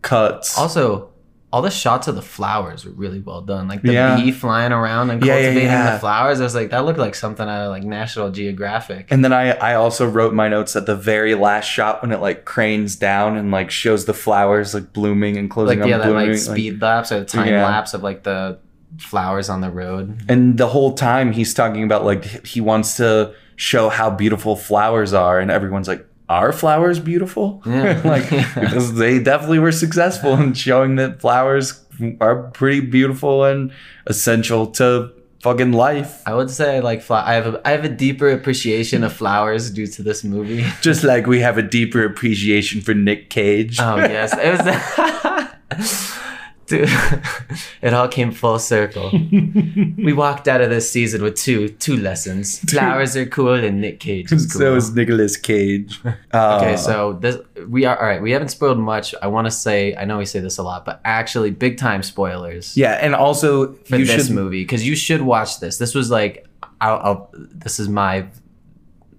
cuts. 0.02 0.58
Also, 0.58 1.10
all 1.56 1.62
the 1.62 1.70
shots 1.70 2.06
of 2.06 2.14
the 2.14 2.20
flowers 2.22 2.84
were 2.84 2.90
really 2.92 3.18
well 3.18 3.40
done. 3.40 3.66
Like 3.66 3.80
the 3.80 3.94
Yeah. 3.94 4.16
bee 4.16 4.30
flying 4.30 4.72
around 4.72 5.08
and 5.08 5.24
Yeah, 5.24 5.32
cultivating 5.36 5.62
yeah. 5.68 5.94
the 5.94 5.98
flowers. 6.00 6.38
I 6.38 6.44
was 6.44 6.54
like, 6.54 6.68
that 6.70 6.84
looked 6.84 6.98
like 6.98 7.14
something 7.14 7.48
out 7.48 7.62
of 7.62 7.70
like 7.70 7.82
National 7.82 8.30
Geographic. 8.30 9.06
And 9.10 9.24
then 9.24 9.32
I, 9.32 9.52
I 9.52 9.74
also 9.74 10.06
wrote 10.06 10.34
my 10.34 10.48
notes 10.48 10.76
at 10.76 10.84
the 10.84 10.94
very 10.94 11.34
last 11.34 11.64
shot 11.64 12.02
when 12.02 12.12
it 12.12 12.20
like 12.20 12.44
cranes 12.44 12.94
down 12.96 13.38
and 13.38 13.50
like 13.50 13.70
shows 13.70 14.04
the 14.04 14.12
flowers 14.12 14.74
like 14.74 14.92
blooming 14.92 15.38
and 15.38 15.50
closing 15.50 15.78
like 15.78 15.84
up 15.84 15.88
yeah, 15.90 15.98
that 15.98 16.04
blooming. 16.08 16.28
like 16.32 16.38
speed 16.38 16.82
lapse 16.82 17.10
or 17.10 17.20
the 17.20 17.24
time 17.24 17.50
lapse 17.52 17.94
of 17.94 18.02
like 18.02 18.22
the 18.24 18.58
flowers 18.98 19.48
on 19.48 19.62
the 19.62 19.70
road. 19.70 20.20
and 20.28 20.58
the 20.58 20.66
whole 20.68 20.92
time 20.94 21.32
he's 21.32 21.54
talking 21.54 21.84
about 21.84 22.04
like 22.04 22.24
he 22.46 22.60
wants 22.60 22.98
to 22.98 23.32
show 23.56 23.88
how 23.88 24.10
beautiful 24.10 24.56
flowers 24.56 25.14
are, 25.14 25.40
and 25.40 25.50
everyone's 25.50 25.88
like, 25.88 26.06
"Are 26.28 26.52
flowers 26.52 26.98
beautiful?" 26.98 27.62
Yeah. 27.66 28.00
like 28.04 28.28
because 28.54 28.94
they 28.94 29.18
definitely 29.18 29.58
were 29.58 29.72
successful 29.72 30.34
in 30.34 30.54
showing 30.54 30.96
that 30.96 31.20
flowers 31.20 31.84
are 32.20 32.44
pretty 32.50 32.80
beautiful 32.80 33.44
and 33.44 33.72
essential 34.06 34.66
to 34.66 35.12
fucking 35.40 35.72
life. 35.72 36.22
I 36.26 36.34
would 36.34 36.50
say 36.50 36.80
like 36.80 37.02
fla- 37.02 37.24
I 37.24 37.34
have 37.34 37.46
a 37.46 37.60
I 37.66 37.70
have 37.70 37.84
a 37.84 37.88
deeper 37.88 38.28
appreciation 38.28 39.04
of 39.04 39.12
flowers 39.12 39.70
due 39.70 39.86
to 39.86 40.02
this 40.02 40.24
movie. 40.24 40.64
Just 40.82 41.04
like 41.04 41.26
we 41.26 41.40
have 41.40 41.58
a 41.58 41.62
deeper 41.62 42.04
appreciation 42.04 42.80
for 42.80 42.94
Nick 42.94 43.30
Cage. 43.30 43.78
Oh 43.80 43.96
yes, 43.96 44.34
it 44.36 45.78
was. 45.78 46.22
Dude, 46.66 46.88
it 47.82 47.94
all 47.94 48.08
came 48.08 48.32
full 48.32 48.58
circle. 48.58 49.10
we 49.12 50.12
walked 50.12 50.48
out 50.48 50.60
of 50.60 50.70
this 50.70 50.90
season 50.90 51.22
with 51.22 51.36
two 51.36 51.68
two 51.68 51.96
lessons. 51.96 52.58
Flowers 52.70 53.16
are 53.16 53.26
cool 53.26 53.54
and 53.54 53.80
Nick 53.80 54.00
Cage 54.00 54.32
is 54.32 54.50
cool. 54.50 54.60
So 54.60 54.74
is 54.74 54.94
Nicolas 54.94 55.36
Cage. 55.36 56.00
Uh, 56.04 56.14
okay, 56.60 56.76
so 56.76 57.14
this 57.14 57.36
we 57.68 57.84
are 57.84 57.96
all 57.96 58.06
right. 58.06 58.20
We 58.20 58.32
haven't 58.32 58.48
spoiled 58.48 58.78
much. 58.78 59.14
I 59.22 59.28
want 59.28 59.46
to 59.46 59.50
say 59.50 59.94
I 59.94 60.04
know 60.04 60.18
we 60.18 60.26
say 60.26 60.40
this 60.40 60.58
a 60.58 60.62
lot, 60.62 60.84
but 60.84 61.00
actually, 61.04 61.50
big 61.50 61.78
time 61.78 62.02
spoilers 62.02 62.76
yeah, 62.76 62.92
and 62.94 63.14
also 63.14 63.72
for 63.72 63.98
this 63.98 64.26
should 64.26 64.34
movie 64.34 64.62
because 64.62 64.86
you 64.86 64.96
should 64.96 65.22
watch 65.22 65.60
this. 65.60 65.78
This 65.78 65.94
was 65.94 66.10
like, 66.10 66.46
I'll, 66.80 66.98
I'll 66.98 67.30
this 67.32 67.78
is 67.78 67.88
my 67.88 68.26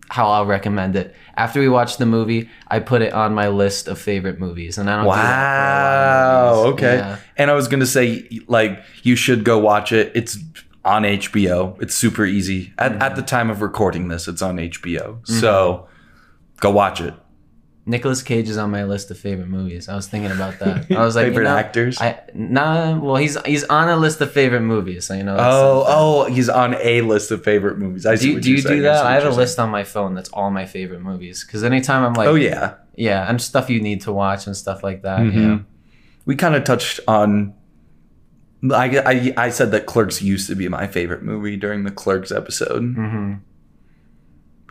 how 0.10 0.30
I'll 0.30 0.46
recommend 0.46 0.96
it. 0.96 1.14
After 1.36 1.60
we 1.60 1.68
watch 1.70 1.98
the 1.98 2.06
movie, 2.06 2.50
I 2.68 2.80
put 2.80 3.02
it 3.02 3.14
on 3.14 3.34
my 3.34 3.48
list 3.50 3.88
of 3.88 4.00
favorite 4.00 4.40
movies, 4.40 4.78
and 4.78 4.90
I 4.90 4.96
don't. 4.96 5.06
do 5.06 5.12
that 5.12 5.16
for 5.16 5.22
a 5.22 6.52
lot 6.52 6.54
Wow. 6.56 6.64
of. 6.70 6.74
Okay. 6.74 6.96
Yeah. 6.98 7.18
And 7.38 7.52
I 7.52 7.54
was 7.54 7.68
gonna 7.68 7.86
say, 7.86 8.28
like, 8.48 8.82
you 9.04 9.16
should 9.16 9.44
go 9.44 9.58
watch 9.60 9.92
it. 9.92 10.12
It's 10.16 10.38
on 10.86 11.04
HBO. 11.04 11.76
It's 11.82 11.94
super 11.94 12.26
easy. 12.26 12.74
At, 12.78 12.94
Mm-hmm. 12.94 13.02
at 13.02 13.16
the 13.18 13.22
time 13.22 13.50
of 13.50 13.62
recording 13.62 14.08
this, 14.08 14.28
it's 14.28 14.42
on 14.42 14.58
HBO. 14.58 15.20
So 15.28 15.88
go 16.62 16.72
watch 16.72 17.02
it. 17.02 17.14
Nicolas 17.88 18.22
Cage 18.22 18.50
is 18.50 18.58
on 18.58 18.70
my 18.70 18.84
list 18.84 19.10
of 19.12 19.18
favorite 19.18 19.48
movies. 19.48 19.88
I 19.88 19.96
was 19.96 20.08
thinking 20.08 20.32
about 20.32 20.60
that. 20.60 20.92
I 20.92 21.06
was 21.06 21.16
like, 21.16 21.26
Favorite 21.28 21.44
you 21.44 21.50
know, 21.50 21.56
actors? 21.56 22.02
I 22.02 22.20
nah. 22.34 23.00
Well, 23.00 23.16
he's 23.16 23.38
he's 23.46 23.64
on 23.64 23.88
a 23.88 23.96
list 23.96 24.20
of 24.20 24.30
favorite 24.32 24.62
movies. 24.62 25.06
So 25.06 25.14
you 25.14 25.24
know. 25.24 25.38
Oh, 25.40 25.86
oh, 25.88 26.26
he's 26.26 26.50
on 26.50 26.76
a 26.82 27.00
list 27.02 27.32
of 27.32 27.46
favorite 27.46 27.78
movies. 27.78 28.06
I 28.06 28.16
see 28.16 28.38
Do 28.40 28.52
you, 28.52 28.62
do 28.62 28.68
do 28.70 28.82
that? 28.82 29.06
I 29.06 29.14
have 29.14 29.24
a 29.26 29.30
list 29.30 29.58
on 29.58 29.70
my 29.70 29.86
phone 29.86 30.16
that's 30.16 30.28
all 30.30 30.52
my 30.52 30.66
favorite 30.66 31.02
movies. 31.02 31.46
Because 31.46 31.64
anytime 31.64 32.04
I'm 32.04 32.14
like. 32.14 32.28
Oh 32.28 32.36
yeah. 32.36 32.76
yeah, 32.96 33.28
and 33.30 33.42
stuff 33.42 33.70
you 33.70 33.80
need 33.80 34.02
to 34.02 34.12
watch 34.12 34.48
and 34.48 34.56
stuff 34.58 34.84
like 34.84 35.04
that. 35.04 35.22
Yeah. 35.22 35.32
Mhm. 35.32 35.66
We 36.26 36.36
kind 36.36 36.56
of 36.56 36.66
touched 36.66 37.00
on. 37.08 37.54
I, 38.70 39.00
I 39.00 39.34
I 39.46 39.50
said 39.50 39.72
that 39.72 39.86
Clerks 39.86 40.22
used 40.22 40.50
to 40.50 40.56
be 40.56 40.68
my 40.68 40.88
favorite 40.88 41.24
movie 41.24 41.56
during 41.56 41.84
the 41.86 41.92
Clerks 41.92 42.34
episode. 42.34 42.82
hmm 42.82 43.34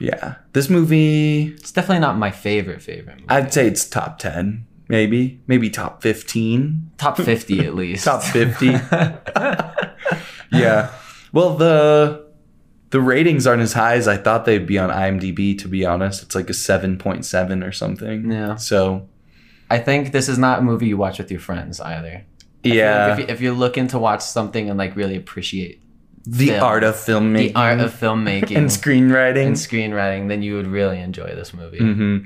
Yeah, 0.00 0.36
this 0.52 0.68
movie 0.68 1.54
It's 1.56 1.72
definitely 1.72 2.00
not 2.00 2.18
my 2.18 2.30
favorite 2.30 2.82
favorite 2.82 3.16
movie. 3.16 3.28
I'd 3.28 3.52
say 3.52 3.66
it's 3.66 3.88
top 3.88 4.18
10, 4.18 4.66
maybe. 4.88 5.40
Maybe 5.46 5.70
top 5.70 6.02
15. 6.02 6.92
Top 6.98 7.16
fifty 7.16 7.60
at 7.60 7.74
least. 7.74 8.04
Top 8.04 8.22
50. 8.22 8.66
yeah. 10.52 10.92
Well, 11.32 11.56
the 11.56 12.26
the 12.90 13.00
ratings 13.00 13.46
aren't 13.46 13.62
as 13.62 13.72
high 13.72 13.94
as 13.94 14.06
I 14.06 14.16
thought 14.16 14.44
they'd 14.44 14.66
be 14.66 14.78
on 14.78 14.90
IMDb, 14.90 15.58
to 15.58 15.68
be 15.68 15.84
honest. 15.84 16.22
It's 16.22 16.34
like 16.34 16.48
a 16.48 16.52
7.7 16.52 17.66
or 17.66 17.72
something. 17.72 18.30
Yeah. 18.30 18.54
So, 18.56 19.08
I 19.68 19.78
think 19.78 20.12
this 20.12 20.28
is 20.28 20.38
not 20.38 20.60
a 20.60 20.62
movie 20.62 20.86
you 20.86 20.96
watch 20.96 21.18
with 21.18 21.30
your 21.30 21.40
friends 21.40 21.80
either. 21.80 22.24
I 22.64 22.68
yeah. 22.68 23.06
like 23.06 23.18
if, 23.18 23.18
you, 23.18 23.34
if 23.34 23.40
you're 23.40 23.54
looking 23.54 23.88
to 23.88 23.98
watch 23.98 24.22
something 24.22 24.70
and 24.70 24.78
like 24.78 24.94
really 24.96 25.16
appreciate 25.16 25.82
the 26.26 26.48
film. 26.48 26.62
art 26.64 26.84
of 26.84 26.94
filmmaking. 26.96 27.36
the 27.36 27.54
art 27.54 27.80
of 27.80 27.92
filmmaking 27.94 28.56
and 28.56 28.68
screenwriting. 28.68 29.46
and 29.46 29.56
screenwriting, 29.56 30.28
then 30.28 30.42
you 30.42 30.56
would 30.56 30.66
really 30.66 30.98
enjoy 30.98 31.34
this 31.34 31.54
movie. 31.54 31.78
hmm 31.78 32.18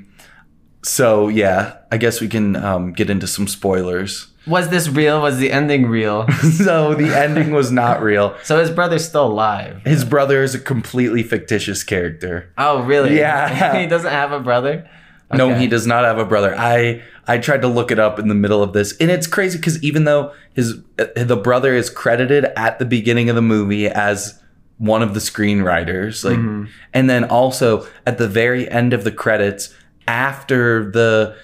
So, 0.83 1.27
yeah, 1.27 1.77
I 1.91 1.97
guess 1.97 2.19
we 2.19 2.27
can 2.27 2.55
um, 2.55 2.93
get 2.93 3.09
into 3.09 3.27
some 3.27 3.47
spoilers. 3.47 4.27
Was 4.47 4.69
this 4.69 4.89
real? 4.89 5.21
Was 5.21 5.37
the 5.37 5.51
ending 5.51 5.85
real? 5.85 6.27
so, 6.57 6.95
the 6.95 7.15
ending 7.15 7.51
was 7.51 7.71
not 7.71 8.01
real. 8.01 8.35
so 8.43 8.59
his 8.59 8.71
brother's 8.71 9.07
still 9.07 9.27
alive. 9.27 9.81
His 9.85 10.03
brother 10.03 10.41
is 10.41 10.55
a 10.55 10.59
completely 10.59 11.21
fictitious 11.21 11.83
character. 11.83 12.51
Oh, 12.57 12.81
really? 12.83 13.17
Yeah. 13.17 13.79
he 13.81 13.85
doesn't 13.85 14.09
have 14.11 14.31
a 14.31 14.39
brother. 14.39 14.89
No, 15.33 15.53
he 15.53 15.67
does 15.67 15.87
not 15.87 16.03
have 16.03 16.17
a 16.17 16.25
brother. 16.25 16.53
I 16.57 17.03
I 17.27 17.37
tried 17.37 17.61
to 17.61 17.67
look 17.67 17.91
it 17.91 17.99
up 17.99 18.19
in 18.19 18.27
the 18.27 18.35
middle 18.35 18.63
of 18.63 18.73
this, 18.73 18.97
and 18.97 19.11
it's 19.11 19.27
crazy 19.27 19.57
because 19.57 19.81
even 19.83 20.03
though 20.05 20.33
his 20.53 20.79
uh, 20.99 21.05
the 21.15 21.35
brother 21.37 21.73
is 21.75 21.89
credited 21.89 22.45
at 22.55 22.79
the 22.79 22.85
beginning 22.85 23.29
of 23.29 23.35
the 23.35 23.41
movie 23.41 23.87
as 23.87 24.39
one 24.77 25.03
of 25.03 25.13
the 25.13 25.19
screenwriters. 25.19 26.23
Like, 26.25 26.37
Mm-hmm. 26.39 26.65
and 26.93 27.07
then 27.09 27.23
also 27.25 27.85
at 28.07 28.17
the 28.17 28.27
very 28.27 28.67
end 28.69 28.93
of 28.93 29.03
the 29.03 29.11
credits, 29.11 29.73
after 30.07 30.89
the 30.89 31.35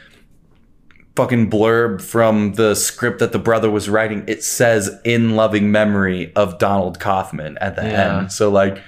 fucking 1.15 1.50
blurb 1.50 2.01
from 2.01 2.53
the 2.53 2.75
script 2.75 3.19
that 3.19 3.31
the 3.31 3.39
brother 3.39 3.69
was 3.69 3.89
writing, 3.89 4.24
it 4.27 4.43
says 4.43 4.89
"in 5.03 5.36
loving 5.36 5.72
memory 5.72 6.31
of 6.36 6.57
Donald 6.60 7.00
Kaufman" 7.00 7.57
at 7.60 7.75
the 7.75 7.84
Yeah. 7.84 8.19
end. 8.19 8.31
So 8.31 8.50
like, 8.50 8.81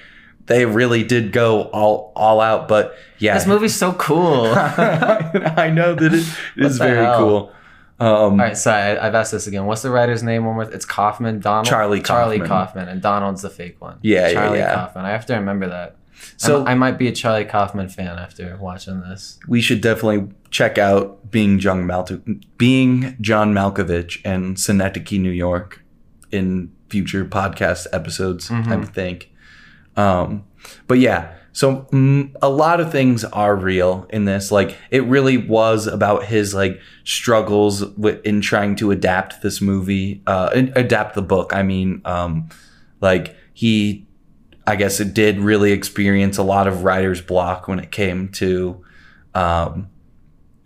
they 0.50 0.66
really 0.66 1.02
did 1.04 1.32
go 1.32 1.62
all 1.62 2.12
all 2.14 2.40
out. 2.42 2.68
But 2.68 2.94
yeah, 3.18 3.34
This 3.38 3.46
movie's 3.46 3.74
so 3.74 3.92
cool. 3.94 4.46
I 4.54 5.70
know 5.72 5.94
that 5.94 6.12
it 6.12 6.26
is 6.66 6.76
very 6.78 7.04
hell? 7.04 7.18
cool. 7.18 7.52
Um, 8.00 8.38
right, 8.40 8.56
sorry, 8.56 8.98
I, 8.98 9.06
I've 9.06 9.14
asked 9.14 9.30
this 9.32 9.46
again. 9.46 9.66
What's 9.66 9.82
the 9.82 9.90
writer's 9.90 10.22
name? 10.22 10.44
One 10.46 10.54
more. 10.54 10.64
It's 10.64 10.84
Kaufman. 10.86 11.38
Donald. 11.40 11.66
Charlie 11.66 12.00
Charlie 12.02 12.38
Kaufman. 12.38 12.48
Kaufman, 12.48 12.88
and 12.88 13.00
Donald's 13.02 13.42
the 13.42 13.50
fake 13.50 13.80
one. 13.80 13.98
Yeah, 14.02 14.26
yeah, 14.28 14.32
Charlie 14.32 14.58
yeah. 14.58 14.74
Kaufman. 14.74 15.04
I 15.04 15.10
have 15.10 15.26
to 15.26 15.34
remember 15.34 15.68
that. 15.68 15.96
So- 16.36 16.60
So 16.60 16.66
I 16.66 16.74
might 16.74 16.98
be 16.98 17.08
a 17.08 17.12
Charlie 17.12 17.44
Kaufman 17.44 17.88
fan 17.88 18.18
after 18.18 18.56
watching 18.60 19.00
this. 19.00 19.38
we 19.48 19.60
should 19.60 19.80
definitely 19.82 20.34
check 20.50 20.78
out 20.78 21.30
being 21.30 21.58
John 21.58 21.86
being 22.58 23.16
John 23.20 23.52
Malkovich 23.54 24.20
and 24.24 24.58
Synecdoche, 24.58 25.12
New 25.18 25.30
York, 25.30 25.82
in 26.32 26.72
future 26.88 27.24
podcast 27.24 27.86
episodes. 27.92 28.50
I 28.50 28.82
think. 28.84 29.29
Um, 29.96 30.44
but 30.86 30.98
yeah, 30.98 31.34
so 31.52 31.86
mm, 31.92 32.32
a 32.40 32.48
lot 32.48 32.80
of 32.80 32.92
things 32.92 33.24
are 33.24 33.56
real 33.56 34.06
in 34.10 34.24
this. 34.24 34.52
Like 34.52 34.76
it 34.90 35.04
really 35.04 35.36
was 35.36 35.86
about 35.86 36.24
his 36.26 36.54
like 36.54 36.80
struggles 37.04 37.84
with, 37.96 38.24
in 38.24 38.40
trying 38.40 38.76
to 38.76 38.90
adapt 38.90 39.42
this 39.42 39.60
movie, 39.60 40.22
uh, 40.26 40.50
adapt 40.74 41.14
the 41.14 41.22
book. 41.22 41.52
I 41.54 41.62
mean, 41.62 42.02
um, 42.04 42.48
like 43.00 43.36
he 43.52 44.06
I 44.66 44.76
guess 44.76 45.00
it 45.00 45.14
did 45.14 45.40
really 45.40 45.72
experience 45.72 46.38
a 46.38 46.42
lot 46.44 46.68
of 46.68 46.84
writer's 46.84 47.20
block 47.20 47.66
when 47.66 47.80
it 47.80 47.90
came 47.90 48.28
to 48.32 48.84
um, 49.34 49.88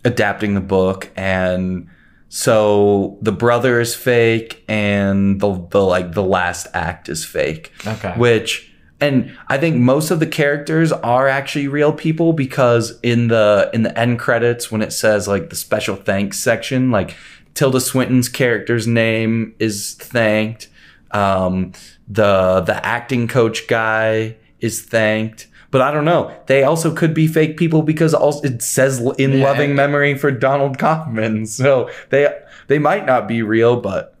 adapting 0.03 0.53
the 0.53 0.61
book, 0.61 1.09
and 1.15 1.87
so 2.29 3.17
the 3.21 3.31
brother 3.31 3.79
is 3.79 3.95
fake, 3.95 4.63
and 4.67 5.39
the 5.41 5.67
the 5.71 5.81
like 5.81 6.11
the 6.13 6.23
last 6.23 6.67
act 6.73 7.09
is 7.09 7.25
fake, 7.25 7.71
Okay. 7.87 8.13
which. 8.17 8.71
And 9.01 9.37
I 9.49 9.57
think 9.57 9.75
most 9.75 10.09
of 10.09 10.19
the 10.21 10.27
characters 10.27 10.91
are 10.91 11.27
actually 11.27 11.67
real 11.67 11.91
people 11.91 12.31
because 12.33 12.97
in 13.03 13.27
the 13.27 13.69
in 13.73 13.83
the 13.83 13.97
end 13.99 14.19
credits 14.19 14.71
when 14.71 14.81
it 14.81 14.93
says 14.93 15.27
like 15.27 15.49
the 15.49 15.55
special 15.55 15.95
thanks 15.97 16.39
section, 16.39 16.91
like 16.91 17.15
Tilda 17.55 17.81
Swinton's 17.81 18.29
character's 18.29 18.87
name 18.87 19.53
is 19.59 19.95
thanked. 19.95 20.69
Um, 21.11 21.73
the 22.07 22.61
the 22.61 22.85
acting 22.85 23.27
coach 23.27 23.67
guy 23.67 24.37
is 24.61 24.81
thanked, 24.83 25.47
but 25.71 25.81
I 25.81 25.91
don't 25.91 26.05
know. 26.05 26.33
They 26.47 26.63
also 26.63 26.93
could 26.95 27.13
be 27.13 27.27
fake 27.27 27.57
people 27.57 27.81
because 27.81 28.13
also 28.13 28.47
it 28.47 28.61
says 28.61 28.99
in 29.17 29.33
Yeah. 29.33 29.43
loving 29.43 29.75
memory 29.75 30.17
for 30.17 30.31
Donald 30.31 30.77
Kaufman. 30.79 31.45
So 31.47 31.89
they 32.11 32.33
they 32.67 32.79
might 32.79 33.05
not 33.05 33.27
be 33.27 33.41
real, 33.41 33.79
but 33.79 34.15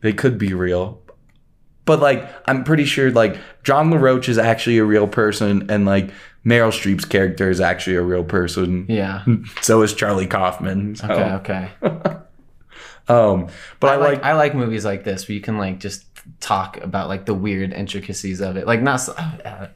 they 0.00 0.12
could 0.12 0.38
be 0.38 0.54
real. 0.54 1.01
But 1.84 2.00
like 2.00 2.28
I'm 2.48 2.64
pretty 2.64 2.84
sure 2.84 3.10
like 3.10 3.36
John 3.64 3.90
LaRoche 3.90 4.28
is 4.28 4.38
actually 4.38 4.78
a 4.78 4.84
real 4.84 5.06
person 5.08 5.70
and 5.70 5.84
like 5.84 6.10
Meryl 6.46 6.70
Streep's 6.70 7.04
character 7.04 7.50
is 7.50 7.60
actually 7.60 7.96
a 7.96 8.02
real 8.02 8.24
person. 8.24 8.86
yeah. 8.88 9.24
So 9.62 9.82
is 9.82 9.94
Charlie 9.94 10.26
Kaufman. 10.26 10.96
So, 10.96 11.08
Okay. 11.08 11.70
Okay. 11.84 12.16
um 13.08 13.48
but 13.80 13.90
I, 13.90 13.94
I 13.94 13.96
like 13.96 14.12
like 14.14 14.22
I 14.24 14.32
like 14.34 14.54
movies 14.54 14.84
like 14.84 15.02
this 15.04 15.26
where 15.28 15.34
you 15.34 15.40
can 15.40 15.58
like 15.58 15.80
just 15.80 16.04
talk 16.40 16.76
about 16.78 17.08
like 17.08 17.26
the 17.26 17.34
weird 17.34 17.72
intricacies 17.72 18.40
of 18.40 18.56
it. 18.56 18.66
Like 18.66 18.80
not. 18.82 18.96
So, 18.96 19.12
uh, 19.12 19.68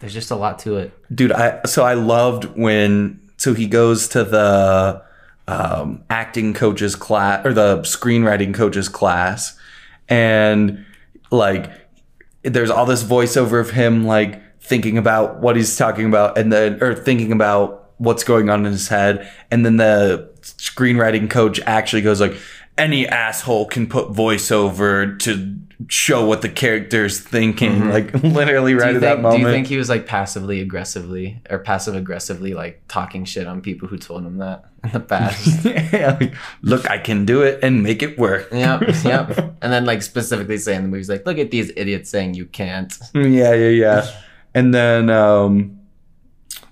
there's 0.00 0.14
just 0.14 0.30
a 0.30 0.36
lot 0.36 0.60
to 0.60 0.76
it. 0.76 0.92
dude 1.12 1.32
i 1.32 1.60
so 1.66 1.82
i 1.82 1.94
loved 1.94 2.44
when 2.56 3.18
so 3.36 3.52
he 3.52 3.66
goes 3.66 4.06
to 4.08 4.22
the 4.22 5.02
um, 5.48 6.04
acting 6.08 6.54
coach's 6.54 6.94
class 6.94 7.44
or 7.44 7.52
the 7.52 7.78
screenwriting 7.78 8.54
coach's 8.54 8.88
class 8.88 9.58
and 10.08 10.84
like 11.30 11.70
there's 12.42 12.70
all 12.70 12.86
this 12.86 13.04
voiceover 13.04 13.60
of 13.60 13.70
him 13.70 14.04
like 14.04 14.42
thinking 14.60 14.98
about 14.98 15.40
what 15.40 15.56
he's 15.56 15.76
talking 15.76 16.06
about 16.06 16.38
and 16.38 16.52
then 16.52 16.82
or 16.82 16.94
thinking 16.94 17.32
about 17.32 17.90
what's 17.98 18.24
going 18.24 18.48
on 18.48 18.64
in 18.64 18.72
his 18.72 18.88
head. 18.88 19.30
And 19.50 19.64
then 19.64 19.76
the 19.76 20.30
screenwriting 20.40 21.30
coach 21.30 21.60
actually 21.66 22.02
goes 22.02 22.20
like 22.20 22.36
any 22.76 23.06
asshole 23.06 23.66
can 23.66 23.86
put 23.86 24.08
voiceover 24.08 25.18
to 25.20 25.58
show 25.86 26.26
what 26.26 26.42
the 26.42 26.48
character's 26.48 27.20
thinking 27.20 27.88
like 27.88 28.12
literally 28.24 28.74
right 28.74 28.86
do, 28.86 28.90
you 28.90 28.96
at 28.96 29.00
that 29.00 29.12
think, 29.14 29.22
moment 29.22 29.42
do 29.42 29.46
you 29.46 29.54
think 29.54 29.66
he 29.68 29.76
was 29.76 29.88
like 29.88 30.06
passively 30.06 30.60
aggressively 30.60 31.40
or 31.50 31.60
passive 31.60 31.94
aggressively 31.94 32.52
like 32.52 32.82
talking 32.88 33.24
shit 33.24 33.46
on 33.46 33.60
people 33.60 33.86
who 33.86 33.96
told 33.96 34.26
him 34.26 34.38
that 34.38 34.68
in 34.84 34.90
the 34.90 35.00
past? 35.00 35.64
yeah, 35.92 36.16
like, 36.20 36.34
look, 36.62 36.90
I 36.90 36.98
can 36.98 37.24
do 37.24 37.42
it 37.42 37.60
and 37.62 37.82
make 37.82 38.02
it 38.02 38.18
work. 38.18 38.48
yep, 38.52 38.82
yep. 39.04 39.56
And 39.62 39.72
then 39.72 39.84
like 39.84 40.02
specifically 40.02 40.58
saying 40.58 40.82
the 40.82 40.88
movie's 40.88 41.08
like, 41.08 41.26
look 41.26 41.38
at 41.38 41.50
these 41.50 41.72
idiots 41.76 42.10
saying 42.10 42.34
you 42.34 42.46
can't. 42.46 42.96
yeah, 43.14 43.54
yeah, 43.54 43.68
yeah. 43.68 44.10
And 44.54 44.72
then, 44.72 45.10
um, 45.10 45.78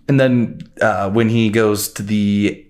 and 0.08 0.20
then 0.20 0.60
uh, 0.80 1.10
when 1.10 1.28
he 1.28 1.50
goes 1.50 1.88
to 1.94 2.02
the, 2.02 2.64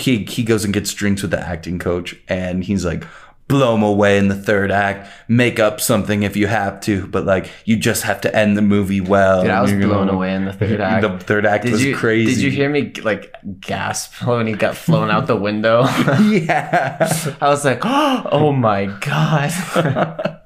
he 0.00 0.24
he 0.24 0.42
goes 0.44 0.64
and 0.64 0.72
gets 0.72 0.92
drinks 0.94 1.22
with 1.22 1.30
the 1.30 1.40
acting 1.40 1.78
coach, 1.78 2.16
and 2.28 2.64
he's 2.64 2.84
like, 2.84 3.04
blow 3.46 3.74
him 3.74 3.82
away 3.82 4.16
in 4.16 4.28
the 4.28 4.34
third 4.34 4.70
act, 4.70 5.08
make 5.28 5.58
up 5.58 5.80
something 5.80 6.22
if 6.22 6.34
you 6.36 6.46
have 6.46 6.80
to, 6.80 7.06
but 7.08 7.24
like 7.26 7.50
you 7.66 7.76
just 7.76 8.02
have 8.04 8.20
to 8.22 8.34
end 8.34 8.56
the 8.56 8.62
movie 8.62 9.00
well. 9.02 9.42
Dude, 9.42 9.50
I 9.50 9.60
was 9.60 9.70
blown 9.72 10.06
gonna- 10.06 10.12
away 10.12 10.34
in 10.34 10.44
the 10.46 10.52
third 10.52 10.80
act. 10.80 11.02
The 11.02 11.18
third 11.18 11.46
act 11.46 11.64
Did 11.64 11.72
was 11.72 11.84
you 11.84 11.94
crazy. 11.94 12.34
Did 12.34 12.42
you 12.42 12.50
hear 12.50 12.68
me 12.70 12.92
like 13.02 13.34
gasp 13.60 14.22
when 14.26 14.46
he 14.46 14.54
got 14.54 14.76
flown 14.76 15.10
out 15.10 15.26
the 15.26 15.36
window? 15.36 15.82
yeah. 16.22 17.36
I 17.40 17.48
was 17.48 17.64
like, 17.64 17.80
oh 17.84 18.52
my 18.52 18.86
god. 19.00 19.52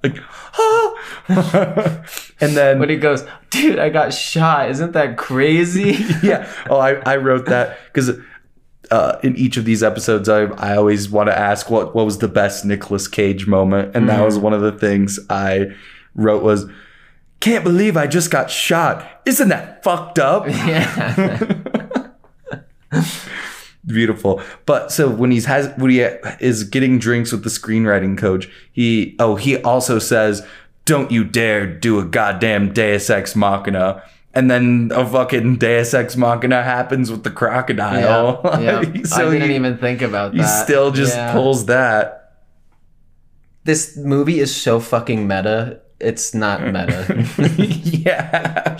like, 0.02 0.16
ah. 0.58 2.04
and 2.40 2.56
then 2.56 2.78
when 2.80 2.88
he 2.88 2.96
goes, 2.96 3.24
dude, 3.50 3.78
I 3.78 3.90
got 3.90 4.12
shot. 4.12 4.70
Isn't 4.70 4.92
that 4.92 5.16
crazy? 5.16 5.98
yeah. 6.22 6.50
Oh, 6.68 6.78
I, 6.78 6.94
I 7.06 7.16
wrote 7.16 7.46
that 7.46 7.78
because 7.92 8.10
uh, 8.90 9.18
in 9.22 9.36
each 9.36 9.56
of 9.56 9.64
these 9.64 9.82
episodes, 9.82 10.28
I, 10.28 10.44
I 10.44 10.76
always 10.76 11.10
want 11.10 11.28
to 11.28 11.38
ask 11.38 11.70
what, 11.70 11.94
what 11.94 12.04
was 12.04 12.18
the 12.18 12.28
best 12.28 12.64
Nicolas 12.64 13.08
Cage 13.08 13.46
moment. 13.46 13.94
And 13.94 14.08
that 14.08 14.24
was 14.24 14.38
one 14.38 14.52
of 14.52 14.60
the 14.60 14.72
things 14.72 15.18
I 15.28 15.74
wrote 16.14 16.42
was, 16.42 16.66
can't 17.40 17.64
believe 17.64 17.96
I 17.96 18.06
just 18.06 18.30
got 18.30 18.50
shot. 18.50 19.22
Isn't 19.24 19.48
that 19.48 19.82
fucked 19.84 20.18
up? 20.18 20.48
yeah. 20.48 22.12
Beautiful. 23.86 24.42
But 24.66 24.92
so 24.92 25.08
when 25.08 25.30
he's 25.30 25.46
has 25.46 25.72
when 25.78 25.90
he 25.90 26.00
is 26.00 26.64
getting 26.64 26.98
drinks 26.98 27.32
with 27.32 27.44
the 27.44 27.50
screenwriting 27.50 28.18
coach, 28.18 28.48
he 28.72 29.16
oh 29.18 29.36
he 29.36 29.56
also 29.62 29.98
says, 29.98 30.46
"Don't 30.84 31.10
you 31.10 31.24
dare 31.24 31.66
do 31.66 31.98
a 31.98 32.04
goddamn 32.04 32.74
Deus 32.74 33.08
Ex 33.08 33.34
Machina." 33.34 34.02
And 34.34 34.50
then 34.50 34.92
a 34.94 35.06
fucking 35.06 35.56
Deus 35.56 35.94
Ex 35.94 36.16
Machina 36.16 36.62
happens 36.62 37.10
with 37.10 37.24
the 37.24 37.30
crocodile. 37.30 38.40
Yeah, 38.44 38.82
yeah. 38.82 39.02
so 39.04 39.28
I 39.28 39.32
didn't 39.32 39.48
he, 39.50 39.56
even 39.56 39.78
think 39.78 40.02
about 40.02 40.32
that. 40.32 40.38
he 40.38 40.46
still 40.46 40.90
just 40.92 41.16
Yeah. 41.16 41.32
pulls 41.32 41.66
that. 41.66 42.34
This 43.64 43.96
movie 43.96 44.38
is 44.38 44.54
so 44.54 44.80
fucking 44.80 45.26
meta. 45.26 45.80
It's 46.00 46.34
not 46.34 46.62
meta. 46.62 47.26
yeah. 47.58 48.78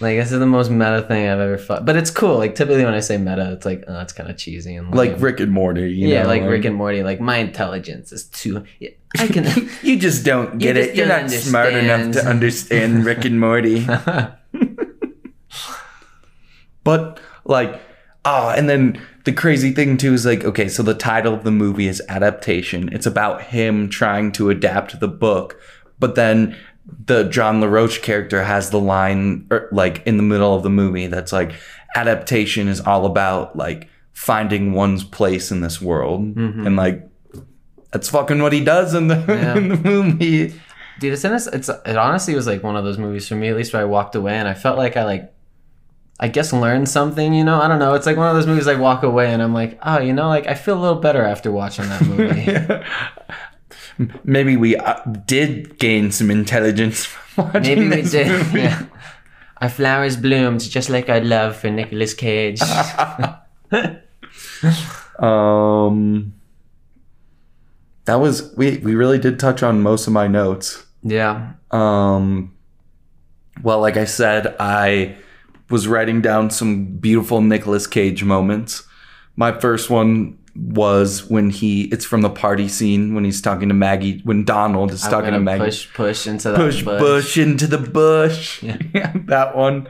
like 0.00 0.18
this 0.18 0.30
is 0.32 0.38
the 0.38 0.46
most 0.46 0.68
meta 0.70 1.02
thing 1.08 1.26
I've 1.28 1.40
ever 1.40 1.58
fought. 1.58 1.86
But 1.86 1.96
it's 1.96 2.10
cool. 2.10 2.36
Like 2.36 2.54
typically 2.54 2.84
when 2.84 2.92
I 2.94 3.00
say 3.00 3.16
meta, 3.18 3.52
it's 3.52 3.64
like 3.64 3.84
oh, 3.88 4.00
it's 4.00 4.12
kind 4.12 4.28
of 4.28 4.36
cheesy 4.36 4.74
and 4.76 4.94
Like. 4.94 5.14
Rick 5.20 5.40
and 5.40 5.52
Morty. 5.52 5.92
You 5.92 6.08
yeah, 6.08 6.22
know, 6.22 6.28
like 6.28 6.42
Rick 6.42 6.64
and 6.66 6.76
Morty. 6.76 7.02
Like 7.02 7.20
my 7.20 7.38
intelligence 7.38 8.12
is 8.12 8.24
too. 8.24 8.64
I 9.18 9.28
can. 9.28 9.70
You 9.82 9.98
just 9.98 10.24
don't 10.24 10.58
get 10.58 10.74
just 10.76 10.90
it. 10.90 10.96
You're 10.96 11.06
not 11.06 11.30
smart 11.30 11.72
enough 11.72 12.12
to 12.14 12.26
understand 12.26 13.04
Rick 13.06 13.24
and 13.24 13.40
Morty. 13.40 13.86
But 16.86 17.20
like, 17.44 17.78
oh, 18.24 18.48
and 18.48 18.68
then 18.70 19.00
the 19.26 19.32
crazy 19.32 19.72
thing 19.72 19.96
too 19.98 20.14
is 20.14 20.24
like, 20.24 20.44
okay, 20.44 20.68
so 20.68 20.82
the 20.82 20.94
title 20.94 21.34
of 21.34 21.44
the 21.44 21.50
movie 21.50 21.88
is 21.88 22.00
adaptation. 22.08 22.88
It's 22.92 23.06
about 23.06 23.42
him 23.42 23.90
trying 23.90 24.32
to 24.32 24.48
adapt 24.50 24.98
the 25.00 25.08
book, 25.08 25.60
but 25.98 26.14
then 26.14 26.56
the 27.06 27.24
John 27.24 27.60
LaRoche 27.60 28.00
character 28.00 28.44
has 28.44 28.70
the 28.70 28.78
line 28.80 29.46
er, 29.52 29.68
like 29.72 30.06
in 30.06 30.16
the 30.16 30.22
middle 30.22 30.54
of 30.54 30.62
the 30.62 30.70
movie 30.70 31.08
that's 31.08 31.32
like 31.32 31.52
adaptation 31.96 32.68
is 32.68 32.80
all 32.80 33.06
about 33.06 33.56
like 33.56 33.88
finding 34.12 34.72
one's 34.72 35.02
place 35.02 35.50
in 35.50 35.60
this 35.62 35.82
world 35.82 36.20
and 36.36 36.76
like 36.76 37.02
that's 37.90 38.08
fucking 38.08 38.40
what 38.40 38.52
he 38.52 38.62
does 38.64 38.94
in 38.94 39.08
the 39.08 39.16
Yeah. 39.28 39.56
in 39.56 39.68
the 39.68 39.76
movie. 39.76 40.54
Dude, 41.00 41.12
it's 41.12 41.24
in 41.24 41.32
this. 41.32 41.46
It's 41.48 41.68
it 41.68 41.96
honestly 41.96 42.34
was 42.34 42.46
like 42.46 42.62
one 42.62 42.76
of 42.76 42.84
those 42.84 42.98
movies 42.98 43.26
for 43.28 43.34
me, 43.34 43.48
at 43.48 43.56
least 43.56 43.72
where 43.72 43.82
I 43.82 43.84
walked 43.86 44.14
away 44.14 44.34
and 44.34 44.46
I 44.48 44.54
felt 44.54 44.78
like 44.78 44.96
I 44.96 45.04
like, 45.04 45.32
I 46.18 46.28
guess 46.28 46.52
learn 46.52 46.86
something. 46.86 47.34
You 47.34 47.44
know, 47.44 47.60
I 47.60 47.68
don't 47.68 47.78
know. 47.78 47.94
It's 47.94 48.06
like 48.06 48.16
one 48.16 48.28
of 48.28 48.34
those 48.34 48.46
movies 48.46 48.66
I 48.66 48.74
walk 48.74 49.02
away 49.02 49.32
and 49.32 49.42
I'm 49.42 49.52
like, 49.52 49.78
oh, 49.82 50.00
you 50.00 50.12
know, 50.12 50.28
like 50.28 50.46
I 50.46 50.54
feel 50.54 50.78
a 50.78 50.80
little 50.80 51.00
better 51.00 51.22
after 51.22 51.52
watching 51.52 51.88
that 51.88 52.02
movie. 52.06 54.08
Maybe 54.24 54.56
we 54.56 54.76
uh, 54.76 55.00
did 55.26 55.78
gain 55.78 56.10
some 56.12 56.30
intelligence. 56.30 57.04
from 57.04 57.46
watching 57.46 57.62
Maybe 57.62 57.88
we 57.88 58.02
did. 58.02 58.26
Yeah. 58.54 58.86
Our 59.60 59.68
flowers 59.70 60.16
bloomed 60.16 60.60
just 60.60 60.90
like 60.90 61.08
our 61.08 61.20
love 61.20 61.56
for 61.56 61.70
Nicolas 61.70 62.14
Cage. 62.14 62.60
Um, 65.18 66.34
that 68.04 68.16
was 68.16 68.54
we. 68.54 68.76
We 68.78 68.94
really 68.94 69.18
did 69.18 69.40
touch 69.40 69.62
on 69.62 69.80
most 69.80 70.06
of 70.06 70.12
my 70.12 70.26
notes. 70.26 70.84
yeah. 71.02 71.52
Um, 71.70 72.54
well, 73.62 73.80
like 73.80 73.96
I 73.96 74.04
said, 74.04 74.54
I 74.60 75.16
was 75.70 75.88
writing 75.88 76.20
down 76.20 76.50
some 76.50 76.86
beautiful 76.86 77.40
Nicolas 77.40 77.86
Cage 77.86 78.24
moments. 78.24 78.84
My 79.36 79.52
first 79.52 79.90
one 79.90 80.38
was 80.54 81.28
when 81.28 81.50
he. 81.50 81.82
It's 81.84 82.04
from 82.04 82.22
the 82.22 82.30
party 82.30 82.68
scene 82.68 83.14
when 83.14 83.24
he's 83.24 83.42
talking 83.42 83.68
to 83.68 83.74
Maggie. 83.74 84.20
When 84.24 84.44
Donald 84.44 84.90
is 84.90 85.04
I'm 85.04 85.10
talking 85.10 85.32
to 85.32 85.40
Maggie. 85.40 85.64
push 85.64 85.92
push 85.94 86.26
into 86.26 86.50
the 86.50 86.56
push 86.56 86.82
bush. 86.82 87.00
bush. 87.00 87.38
into 87.38 87.66
the 87.66 87.78
bush. 87.78 88.62
Yeah. 88.94 89.12
That 89.26 89.56
one. 89.56 89.88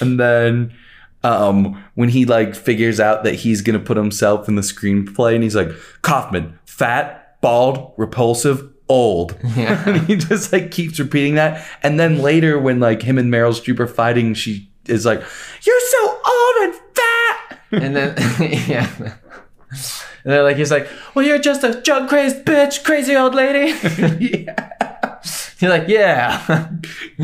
And 0.00 0.18
then 0.18 0.74
um 1.22 1.84
when 1.94 2.08
he 2.08 2.24
like 2.24 2.54
figures 2.54 3.00
out 3.00 3.24
that 3.24 3.34
he's 3.34 3.60
gonna 3.60 3.78
put 3.78 3.96
himself 3.96 4.48
in 4.48 4.54
the 4.54 4.62
screenplay 4.62 5.34
and 5.34 5.42
he's 5.42 5.56
like, 5.56 5.70
Kaufman, 6.02 6.58
fat, 6.64 7.40
bald, 7.42 7.92
repulsive, 7.96 8.70
old. 8.88 9.36
Yeah. 9.56 9.82
and 9.88 10.06
he 10.06 10.16
just 10.16 10.52
like 10.52 10.70
keeps 10.70 10.98
repeating 10.98 11.34
that. 11.34 11.66
And 11.82 11.98
then 12.00 12.22
later 12.22 12.58
when 12.58 12.80
like 12.80 13.02
him 13.02 13.18
and 13.18 13.32
Meryl 13.32 13.52
Streep 13.52 13.78
are 13.80 13.86
fighting, 13.86 14.34
she 14.34 14.70
is 14.88 15.04
like, 15.06 15.20
You're 15.62 15.80
so 15.80 16.20
old 16.26 16.56
and 16.62 16.74
fat. 16.94 17.60
And 17.72 17.96
then 17.96 18.14
yeah. 18.68 18.88
And 18.98 20.32
then 20.32 20.42
like 20.44 20.56
he's 20.56 20.70
like, 20.70 20.88
Well 21.14 21.24
you're 21.26 21.38
just 21.38 21.64
a 21.64 21.80
drug 21.82 22.08
crazed 22.08 22.44
bitch, 22.44 22.84
crazy 22.84 23.14
old 23.16 23.34
lady. 23.34 23.72
yeah. 24.44 25.18
You're 25.58 25.70
like, 25.70 25.88
Yeah. 25.88 26.70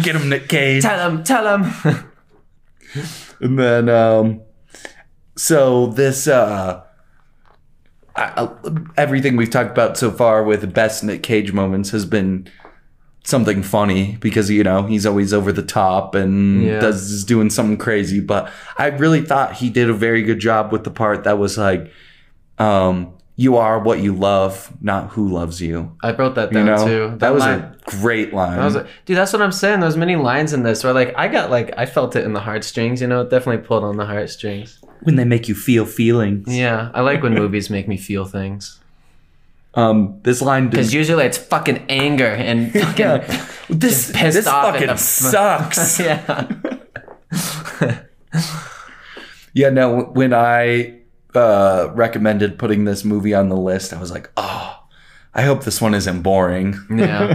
Get 0.02 0.16
him 0.16 0.28
Nick 0.28 0.48
Cage. 0.48 0.82
tell 0.82 1.08
him, 1.10 1.22
tell 1.24 1.58
him. 1.58 2.12
And 3.40 3.58
then, 3.58 3.88
um, 3.88 4.42
so 5.36 5.86
this, 5.86 6.28
uh, 6.28 6.82
I, 8.14 8.22
I- 8.44 8.76
everything 8.96 9.36
we've 9.36 9.48
talked 9.50 9.70
about 9.70 9.96
so 9.96 10.10
far 10.10 10.44
with 10.44 10.72
best 10.74 11.02
Nick 11.02 11.22
Cage 11.22 11.52
moments 11.52 11.90
has 11.90 12.04
been 12.04 12.48
something 13.24 13.62
funny 13.62 14.16
because 14.20 14.50
you 14.50 14.64
know 14.64 14.82
he's 14.84 15.06
always 15.06 15.32
over 15.32 15.52
the 15.52 15.62
top 15.62 16.14
and 16.14 16.62
Yeah. 16.64 16.80
does 16.80 17.10
is 17.10 17.24
doing 17.24 17.50
something 17.50 17.76
crazy. 17.76 18.20
But 18.20 18.50
I 18.78 18.86
really 18.88 19.20
thought 19.22 19.54
he 19.54 19.70
did 19.70 19.88
a 19.88 19.94
very 19.94 20.22
good 20.22 20.40
job 20.40 20.72
with 20.72 20.84
the 20.84 20.90
part 20.90 21.24
that 21.24 21.38
was 21.38 21.56
like, 21.56 21.90
um, 22.58 23.12
"You 23.36 23.56
are 23.56 23.78
what 23.78 24.00
you 24.00 24.12
love, 24.14 24.72
not 24.80 25.10
who 25.10 25.28
loves 25.28 25.60
you." 25.62 25.92
I 26.02 26.12
wrote 26.12 26.34
that 26.34 26.52
You 26.52 26.64
down 26.64 26.66
know, 26.66 26.84
too. 26.86 27.14
that, 27.18 27.32
was 27.32 27.40
line- 27.42 27.60
a 27.60 27.76
great 28.00 28.34
line. 28.34 28.58
I 28.58 28.64
was 28.64 28.74
like, 28.74 28.86
dude, 29.06 29.16
that's 29.16 29.32
what 29.32 29.40
I'm 29.42 29.52
saying. 29.52 29.80
There's 29.80 29.96
many 29.96 30.16
lines 30.16 30.52
in 30.52 30.62
this 30.64 30.82
where 30.84 30.92
like 30.92 31.14
I 31.16 31.28
got 31.28 31.50
like 31.50 31.72
I 31.76 31.86
felt 31.86 32.16
it 32.16 32.24
in 32.24 32.32
the 32.32 32.40
heartstrings, 32.40 33.00
you 33.00 33.06
know, 33.06 33.22
it 33.22 33.30
definitely 33.30 33.64
pulled 33.66 33.84
on 33.84 33.96
the 33.96 34.06
heartstrings. 34.06 34.78
when 35.04 35.16
they 35.16 35.24
make 35.24 35.48
you 35.48 35.54
feel 35.54 35.84
feelings. 35.84 36.46
Yeah, 36.48 36.90
I 36.94 37.00
like 37.00 37.22
when 37.24 37.34
movies 37.34 37.68
make 37.70 37.88
me 37.88 37.96
feel 37.96 38.24
things. 38.24 38.78
Um, 39.74 40.20
this 40.22 40.42
line 40.42 40.68
Because 40.68 40.92
usually 40.92 41.24
it's 41.24 41.38
fucking 41.38 41.86
anger 41.88 42.26
and 42.28 42.72
fucking 42.78 42.98
yeah. 43.06 43.46
This 43.70 44.12
pissed 44.12 44.34
this 44.36 44.46
off 44.46 44.74
fucking 44.74 44.88
the- 44.88 44.96
sucks. 44.98 45.98
yeah. 46.00 46.48
yeah, 49.54 49.70
no. 49.70 50.02
When 50.04 50.32
I 50.32 50.98
uh, 51.34 51.88
recommended 51.94 52.58
putting 52.58 52.84
this 52.84 53.04
movie 53.04 53.34
on 53.34 53.48
the 53.48 53.56
list, 53.56 53.92
I 53.92 54.00
was 54.00 54.10
like, 54.10 54.30
oh, 54.36 54.78
I 55.34 55.42
hope 55.42 55.64
this 55.64 55.80
one 55.80 55.94
isn't 55.94 56.22
boring. 56.22 56.74
Yeah. 56.94 57.34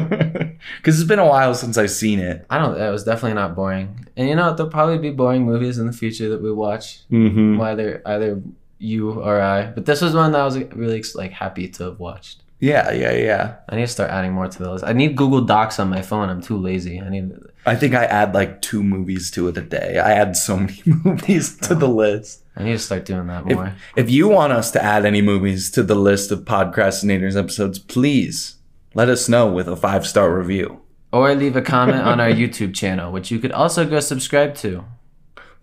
because 0.78 1.00
it's 1.00 1.08
been 1.08 1.19
a 1.19 1.26
while 1.26 1.56
since 1.56 1.78
I've 1.78 1.91
seen 1.91 2.19
it. 2.19 2.45
I 2.50 2.60
don't. 2.60 2.80
It 2.80 2.91
was 2.91 3.04
definitely 3.04 3.34
not 3.34 3.56
boring. 3.56 4.08
And 4.15 4.30
you 4.30 4.36
know, 4.36 4.54
there'll 4.54 4.71
probably 4.71 5.00
be 5.00 5.10
boring 5.12 5.43
movies 5.45 5.80
in 5.80 5.88
the 5.88 5.93
future 5.93 6.30
that 6.30 6.41
we 6.41 6.52
watch, 6.52 7.02
Mm-hmm. 7.10 7.60
either 7.62 8.02
either 8.06 8.41
you 8.79 9.11
or 9.11 9.41
I. 9.41 9.67
But 9.71 9.85
this 9.85 10.01
was 10.01 10.13
one 10.13 10.31
that 10.31 10.41
I 10.41 10.45
was 10.45 10.57
really 10.57 11.03
like 11.15 11.31
happy 11.31 11.67
to 11.69 11.83
have 11.85 11.99
watched. 11.99 12.43
Yeah, 12.59 12.91
yeah, 12.91 13.13
yeah. 13.13 13.55
I 13.69 13.75
need 13.75 13.83
to 13.83 13.87
start 13.87 14.09
adding 14.09 14.31
more 14.31 14.47
to 14.47 14.57
the 14.63 14.71
list. 14.71 14.83
I 14.83 14.93
need 14.93 15.15
Google 15.15 15.41
Docs 15.41 15.79
on 15.79 15.89
my 15.89 16.01
phone. 16.01 16.29
I'm 16.29 16.41
too 16.41 16.57
lazy. 16.57 16.99
I 16.99 17.09
need. 17.09 17.31
I 17.67 17.75
think 17.75 17.93
I 17.93 18.05
add 18.05 18.33
like 18.33 18.61
two 18.63 18.81
movies 18.81 19.29
to 19.31 19.47
it 19.47 19.57
a 19.57 19.61
day. 19.61 19.99
I 19.99 20.13
add 20.13 20.35
so 20.35 20.57
many 20.57 20.81
movies 20.85 21.55
to 21.59 21.75
the 21.75 21.87
oh. 21.87 21.93
list. 21.93 22.43
I 22.55 22.63
need 22.63 22.71
to 22.71 22.79
start 22.79 23.05
doing 23.05 23.27
that 23.27 23.43
If, 23.47 23.55
more. 23.55 23.73
if 23.95 24.09
you 24.09 24.27
want 24.27 24.53
us 24.53 24.71
to 24.71 24.83
add 24.83 25.05
any 25.05 25.21
movies 25.21 25.69
to 25.71 25.83
the 25.83 25.93
list 25.93 26.31
of 26.31 26.39
Podcrastinators 26.45 27.37
episodes, 27.37 27.77
please 27.77 28.55
let 28.95 29.09
us 29.09 29.29
know 29.29 29.45
with 29.51 29.67
a 29.67 29.75
five 29.75 30.07
star 30.07 30.35
review. 30.35 30.81
or 31.11 31.35
leave 31.35 31.55
a 31.55 31.61
comment 31.61 32.01
on 32.01 32.19
our 32.19 32.29
YouTube 32.41 32.73
channel, 32.73 33.11
which 33.11 33.29
you 33.29 33.37
could 33.37 33.51
also 33.51 33.85
go 33.87 33.99
subscribe 33.99 34.55
to. 34.55 34.83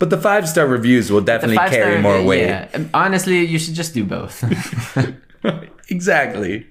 But 0.04 0.10
the 0.10 0.20
five 0.20 0.46
star 0.46 0.66
reviews 0.66 1.10
will 1.10 1.22
definitely 1.22 1.56
carry 1.56 1.98
more 1.98 2.22
weight. 2.22 2.44
Yeah. 2.44 2.88
Honestly, 2.92 3.42
you 3.42 3.58
should 3.58 3.72
just 3.72 3.94
do 3.94 4.04
both. 4.04 4.44
exactly. 5.88 6.68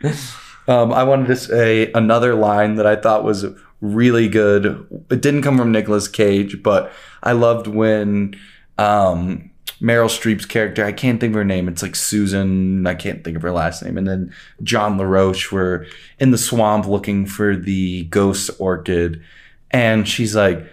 Um, 0.68 0.94
I 0.94 1.02
wanted 1.02 1.26
to 1.30 1.36
say 1.36 1.92
another 1.94 2.36
line 2.36 2.76
that 2.76 2.86
I 2.86 2.96
thought 2.96 3.24
was 3.24 3.48
really 3.82 4.30
good. 4.30 4.86
It 5.10 5.24
didn't 5.24 5.42
come 5.42 5.58
from 5.58 5.72
Nicolas 5.72 6.08
Cage, 6.08 6.62
but 6.62 6.92
I 7.24 7.32
loved 7.32 7.66
when 7.66 8.40
um, 8.78 9.50
Meryl 9.82 10.12
Streep's 10.12 10.46
character, 10.46 10.86
I 10.86 10.92
can't 10.92 11.20
think 11.20 11.32
of 11.32 11.38
her 11.38 11.44
name, 11.44 11.68
it's 11.68 11.82
like 11.82 11.96
Susan, 11.96 12.86
I 12.86 12.94
can't 12.94 13.24
think 13.24 13.36
of 13.36 13.42
her 13.42 13.52
last 13.52 13.82
name, 13.82 13.98
and 13.98 14.08
then 14.08 14.32
John 14.62 15.00
LaRoche 15.00 15.52
were 15.52 15.88
in 16.20 16.30
the 16.30 16.38
swamp 16.38 16.86
looking 16.86 17.26
for 17.26 17.56
the 17.56 18.04
ghost 18.04 18.52
orchid. 18.60 19.24
And 19.72 20.08
she's 20.08 20.36
like, 20.36 20.64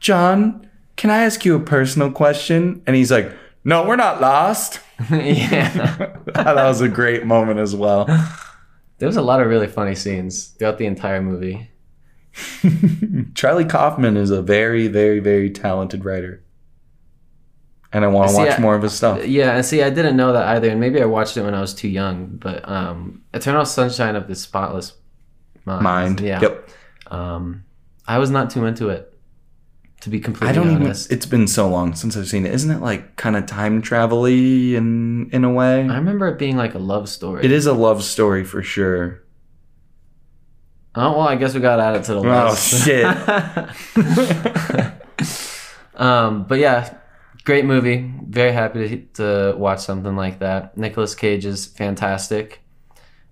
John, 0.00 0.66
can 1.00 1.08
I 1.08 1.22
ask 1.22 1.46
you 1.46 1.56
a 1.56 1.60
personal 1.60 2.12
question? 2.12 2.82
And 2.86 2.94
he's 2.94 3.10
like, 3.10 3.32
No, 3.64 3.86
we're 3.86 3.96
not 3.96 4.20
lost. 4.20 4.80
yeah. 5.10 6.14
that 6.26 6.54
was 6.54 6.82
a 6.82 6.90
great 6.90 7.24
moment 7.24 7.58
as 7.58 7.74
well. 7.74 8.04
There 8.98 9.06
was 9.06 9.16
a 9.16 9.22
lot 9.22 9.40
of 9.40 9.46
really 9.46 9.66
funny 9.66 9.94
scenes 9.94 10.48
throughout 10.48 10.76
the 10.76 10.84
entire 10.84 11.22
movie. 11.22 11.70
Charlie 13.34 13.64
Kaufman 13.64 14.18
is 14.18 14.30
a 14.30 14.42
very, 14.42 14.88
very, 14.88 15.20
very 15.20 15.48
talented 15.48 16.04
writer. 16.04 16.44
And 17.94 18.04
I 18.04 18.08
want 18.08 18.32
to 18.32 18.36
watch 18.36 18.58
I- 18.58 18.60
more 18.60 18.74
of 18.74 18.82
his 18.82 18.92
stuff. 18.92 19.26
Yeah, 19.26 19.56
and 19.56 19.64
see, 19.64 19.82
I 19.82 19.88
didn't 19.88 20.18
know 20.18 20.34
that 20.34 20.48
either, 20.48 20.68
and 20.68 20.78
maybe 20.78 21.00
I 21.00 21.06
watched 21.06 21.34
it 21.38 21.42
when 21.42 21.54
I 21.54 21.62
was 21.62 21.72
too 21.72 21.88
young. 21.88 22.36
But 22.36 22.68
um, 22.68 23.22
Eternal 23.32 23.64
Sunshine 23.64 24.16
of 24.16 24.28
the 24.28 24.34
Spotless 24.34 24.92
Mind. 25.64 25.82
Mind. 25.82 26.20
Yeah. 26.20 26.42
Yep. 26.42 26.68
Um, 27.06 27.64
I 28.06 28.18
was 28.18 28.28
not 28.28 28.50
too 28.50 28.66
into 28.66 28.90
it, 28.90 29.09
to 30.00 30.10
be 30.10 30.18
completely 30.18 30.48
I 30.48 30.52
don't 30.52 30.70
even. 30.70 30.82
honest. 30.82 31.12
It's 31.12 31.26
been 31.26 31.46
so 31.46 31.68
long 31.68 31.94
since 31.94 32.16
I've 32.16 32.28
seen 32.28 32.46
it. 32.46 32.54
Isn't 32.54 32.70
it 32.70 32.80
like 32.80 33.16
kind 33.16 33.36
of 33.36 33.46
time 33.46 33.82
travel 33.82 34.22
y 34.22 34.30
in 34.30 35.30
in 35.32 35.44
a 35.44 35.52
way? 35.52 35.82
I 35.82 35.96
remember 35.96 36.28
it 36.28 36.38
being 36.38 36.56
like 36.56 36.74
a 36.74 36.78
love 36.78 37.08
story. 37.08 37.44
It 37.44 37.52
is 37.52 37.66
a 37.66 37.72
love 37.74 38.02
story 38.02 38.44
for 38.44 38.62
sure. 38.62 39.22
Oh 40.94 41.12
well, 41.12 41.28
I 41.28 41.36
guess 41.36 41.54
we 41.54 41.60
got 41.60 41.76
to 41.76 41.82
add 41.82 41.96
it 41.96 42.04
to 42.04 42.14
the 42.14 42.20
list. 42.20 42.74
Oh, 42.74 42.84
shit. 42.84 43.04
um, 46.00 46.44
but 46.44 46.58
yeah, 46.58 46.96
great 47.44 47.64
movie. 47.64 48.12
Very 48.26 48.52
happy 48.52 48.88
to, 48.88 49.52
to 49.52 49.56
watch 49.56 49.80
something 49.80 50.16
like 50.16 50.40
that. 50.40 50.76
Nicolas 50.76 51.14
Cage 51.14 51.44
is 51.44 51.66
fantastic. 51.66 52.60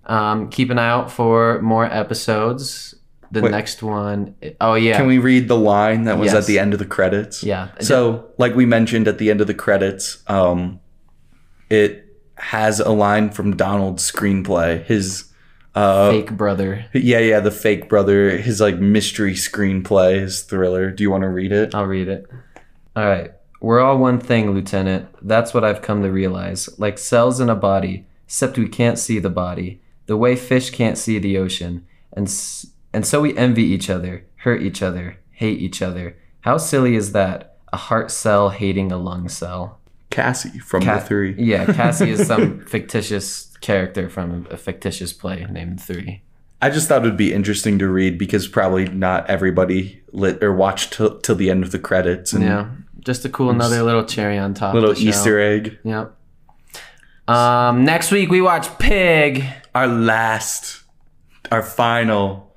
Um, 0.05 0.49
keep 0.49 0.69
an 0.69 0.79
eye 0.79 0.89
out 0.89 1.11
for 1.11 1.61
more 1.61 1.85
episodes. 1.85 2.95
The 3.31 3.41
Wait. 3.43 3.51
next 3.51 3.83
one, 3.83 4.33
oh 4.59 4.73
yeah, 4.73 4.97
Can 4.97 5.05
we 5.05 5.19
read 5.19 5.47
the 5.47 5.57
line 5.57 6.05
that 6.05 6.17
was 6.17 6.33
Yes. 6.33 6.43
at 6.43 6.47
the 6.47 6.57
end 6.57 6.73
of 6.73 6.79
the 6.79 6.85
credits? 6.85 7.43
yeah. 7.43 7.67
So, 7.79 8.25
like 8.39 8.55
we 8.55 8.65
mentioned 8.65 9.07
at 9.07 9.19
the 9.19 9.29
end 9.29 9.39
of 9.39 9.45
the 9.47 9.53
credits, 9.53 10.23
um, 10.27 10.79
it 11.69 12.05
has 12.37 12.79
a 12.79 12.89
line 12.91 13.29
from 13.29 13.55
Donald's 13.55 14.09
screenplay. 14.09 14.83
His 14.85 15.25
uh, 15.75 16.09
fake 16.09 16.31
brother. 16.31 16.85
Yeah, 16.93 17.19
yeah, 17.19 17.39
the 17.39 17.51
fake 17.51 17.87
brother, 17.87 18.31
his 18.37 18.59
like 18.59 18.79
mystery 18.79 19.33
screenplay, 19.33 20.19
his 20.21 20.41
thriller. 20.41 20.89
Do 20.89 21.03
you 21.03 21.11
want 21.11 21.21
to 21.23 21.29
read 21.29 21.51
it? 21.51 21.75
I'll 21.75 21.85
read 21.85 22.07
it. 22.07 22.25
All 22.95 23.05
right. 23.05 23.31
We're 23.61 23.79
all 23.81 23.97
one 23.97 24.19
thing, 24.19 24.51
Lieutenant. 24.51 25.07
That's 25.21 25.53
what 25.53 25.63
I've 25.63 25.81
come 25.81 26.01
to 26.01 26.09
realize. 26.09 26.69
Like 26.79 26.97
cells 26.97 27.39
in 27.39 27.49
a 27.49 27.55
body, 27.55 28.05
except 28.25 28.57
we 28.57 28.67
can't 28.69 28.97
see 28.97 29.19
the 29.19 29.29
body. 29.29 29.81
The 30.07 30.17
way 30.17 30.35
fish 30.35 30.71
can't 30.71 30.97
see 30.97 31.19
the 31.19 31.37
ocean. 31.37 31.85
And 32.13 32.27
s- 32.27 32.65
and 32.93 33.05
so 33.05 33.21
we 33.21 33.35
envy 33.37 33.63
each 33.63 33.89
other, 33.89 34.25
hurt 34.37 34.61
each 34.61 34.81
other, 34.81 35.17
hate 35.31 35.59
each 35.59 35.81
other. 35.81 36.15
How 36.41 36.57
silly 36.57 36.95
is 36.95 37.11
that? 37.11 37.57
A 37.71 37.77
heart 37.77 38.09
cell 38.09 38.49
hating 38.49 38.91
a 38.91 38.97
lung 38.97 39.29
cell. 39.29 39.79
Cassie 40.09 40.57
from 40.59 40.81
Ca- 40.83 40.99
the 40.99 41.05
three. 41.05 41.35
Yeah, 41.37 41.65
Cassie 41.71 42.09
is 42.09 42.25
some 42.25 42.59
fictitious 42.65 43.55
character 43.61 44.09
from 44.09 44.47
a 44.49 44.57
fictitious 44.57 45.13
play 45.13 45.45
named 45.49 45.79
Three. 45.81 46.23
I 46.61 46.71
just 46.71 46.87
thought 46.89 47.03
it 47.03 47.05
would 47.05 47.15
be 47.17 47.31
interesting 47.33 47.77
to 47.79 47.87
read 47.87 48.17
because 48.17 48.47
probably 48.47 48.85
not 48.87 49.29
everybody 49.29 50.01
lit 50.11 50.43
or 50.43 50.51
watched 50.53 50.93
till, 50.93 51.19
till 51.19 51.35
the 51.35 51.49
end 51.51 51.63
of 51.63 51.71
the 51.71 51.77
credits 51.79 52.33
and 52.33 52.43
Yeah, 52.43 52.69
just 52.99 53.23
a 53.23 53.29
cool 53.29 53.51
another 53.51 53.83
little 53.83 54.03
cherry 54.03 54.37
on 54.39 54.55
top. 54.55 54.73
little 54.73 54.89
of 54.89 54.95
the 54.97 55.03
show. 55.03 55.09
Easter 55.09 55.39
egg. 55.39 55.77
Yep. 55.83 56.15
Um, 57.27 57.85
next 57.85 58.11
week 58.11 58.29
we 58.29 58.41
watch 58.41 58.77
Pig. 58.79 59.45
Our 59.75 59.87
last 59.87 60.81
our 61.51 61.61
final 61.61 62.48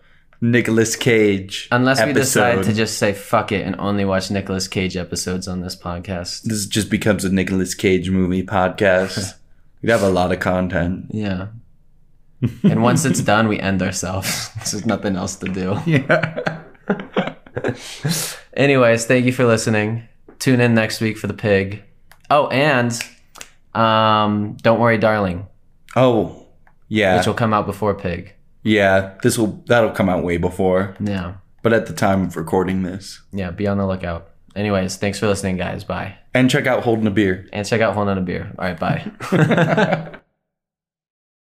Nicolas 0.42 0.96
Cage. 0.96 1.68
Unless 1.70 2.04
we 2.04 2.12
decide 2.12 2.64
to 2.64 2.72
just 2.74 2.98
say 2.98 3.12
fuck 3.12 3.52
it 3.52 3.64
and 3.64 3.76
only 3.78 4.04
watch 4.04 4.28
Nicolas 4.30 4.66
Cage 4.66 4.96
episodes 4.96 5.46
on 5.46 5.60
this 5.60 5.76
podcast. 5.76 6.42
this 6.42 6.66
just 6.66 6.90
becomes 6.90 7.24
a 7.24 7.32
Nicolas 7.32 7.74
Cage 7.74 8.10
movie 8.10 8.42
podcast. 8.44 9.34
We'd 9.82 9.90
have 9.90 10.02
a 10.02 10.10
lot 10.10 10.32
of 10.32 10.40
content. 10.40 11.06
Yeah. 11.10 11.48
and 12.64 12.82
once 12.82 13.04
it's 13.04 13.20
done, 13.20 13.46
we 13.46 13.60
end 13.60 13.82
ourselves. 13.82 14.50
There's 14.56 14.84
nothing 14.84 15.14
else 15.14 15.36
to 15.36 15.48
do. 15.48 15.78
Yeah. 15.86 16.62
Anyways, 18.54 19.06
thank 19.06 19.24
you 19.24 19.32
for 19.32 19.44
listening. 19.44 20.08
Tune 20.40 20.60
in 20.60 20.74
next 20.74 21.00
week 21.00 21.18
for 21.18 21.28
the 21.28 21.34
pig. 21.34 21.84
Oh, 22.30 22.48
and 22.48 22.92
um, 23.74 24.56
don't 24.62 24.80
worry, 24.80 24.98
darling, 24.98 25.46
Oh, 25.94 26.46
yeah. 26.88 27.16
which 27.16 27.26
will 27.26 27.34
come 27.34 27.52
out 27.54 27.66
before 27.66 27.94
pig. 27.94 28.34
Yeah. 28.62 29.14
This 29.22 29.36
will 29.38 29.62
that'll 29.66 29.90
come 29.92 30.08
out 30.08 30.24
way 30.24 30.36
before. 30.36 30.96
Yeah, 31.00 31.34
But 31.62 31.72
at 31.72 31.86
the 31.86 31.92
time 31.92 32.22
of 32.26 32.36
recording 32.36 32.82
this. 32.82 33.20
yeah. 33.32 33.50
Be 33.50 33.66
on 33.66 33.78
the 33.78 33.86
lookout. 33.86 34.28
Anyways, 34.54 34.96
thanks 34.96 35.18
for 35.18 35.26
listening, 35.28 35.56
guys. 35.56 35.82
Bye. 35.84 36.16
And 36.34 36.50
check 36.50 36.66
out 36.66 36.82
Holden 36.82 37.06
a 37.06 37.10
Beer. 37.10 37.46
And 37.52 37.66
check 37.66 37.80
out 37.80 37.94
Holden 37.94 38.18
a 38.18 38.20
Beer. 38.20 38.52
All 38.58 38.64
right, 38.66 38.78
bye. 38.78 40.12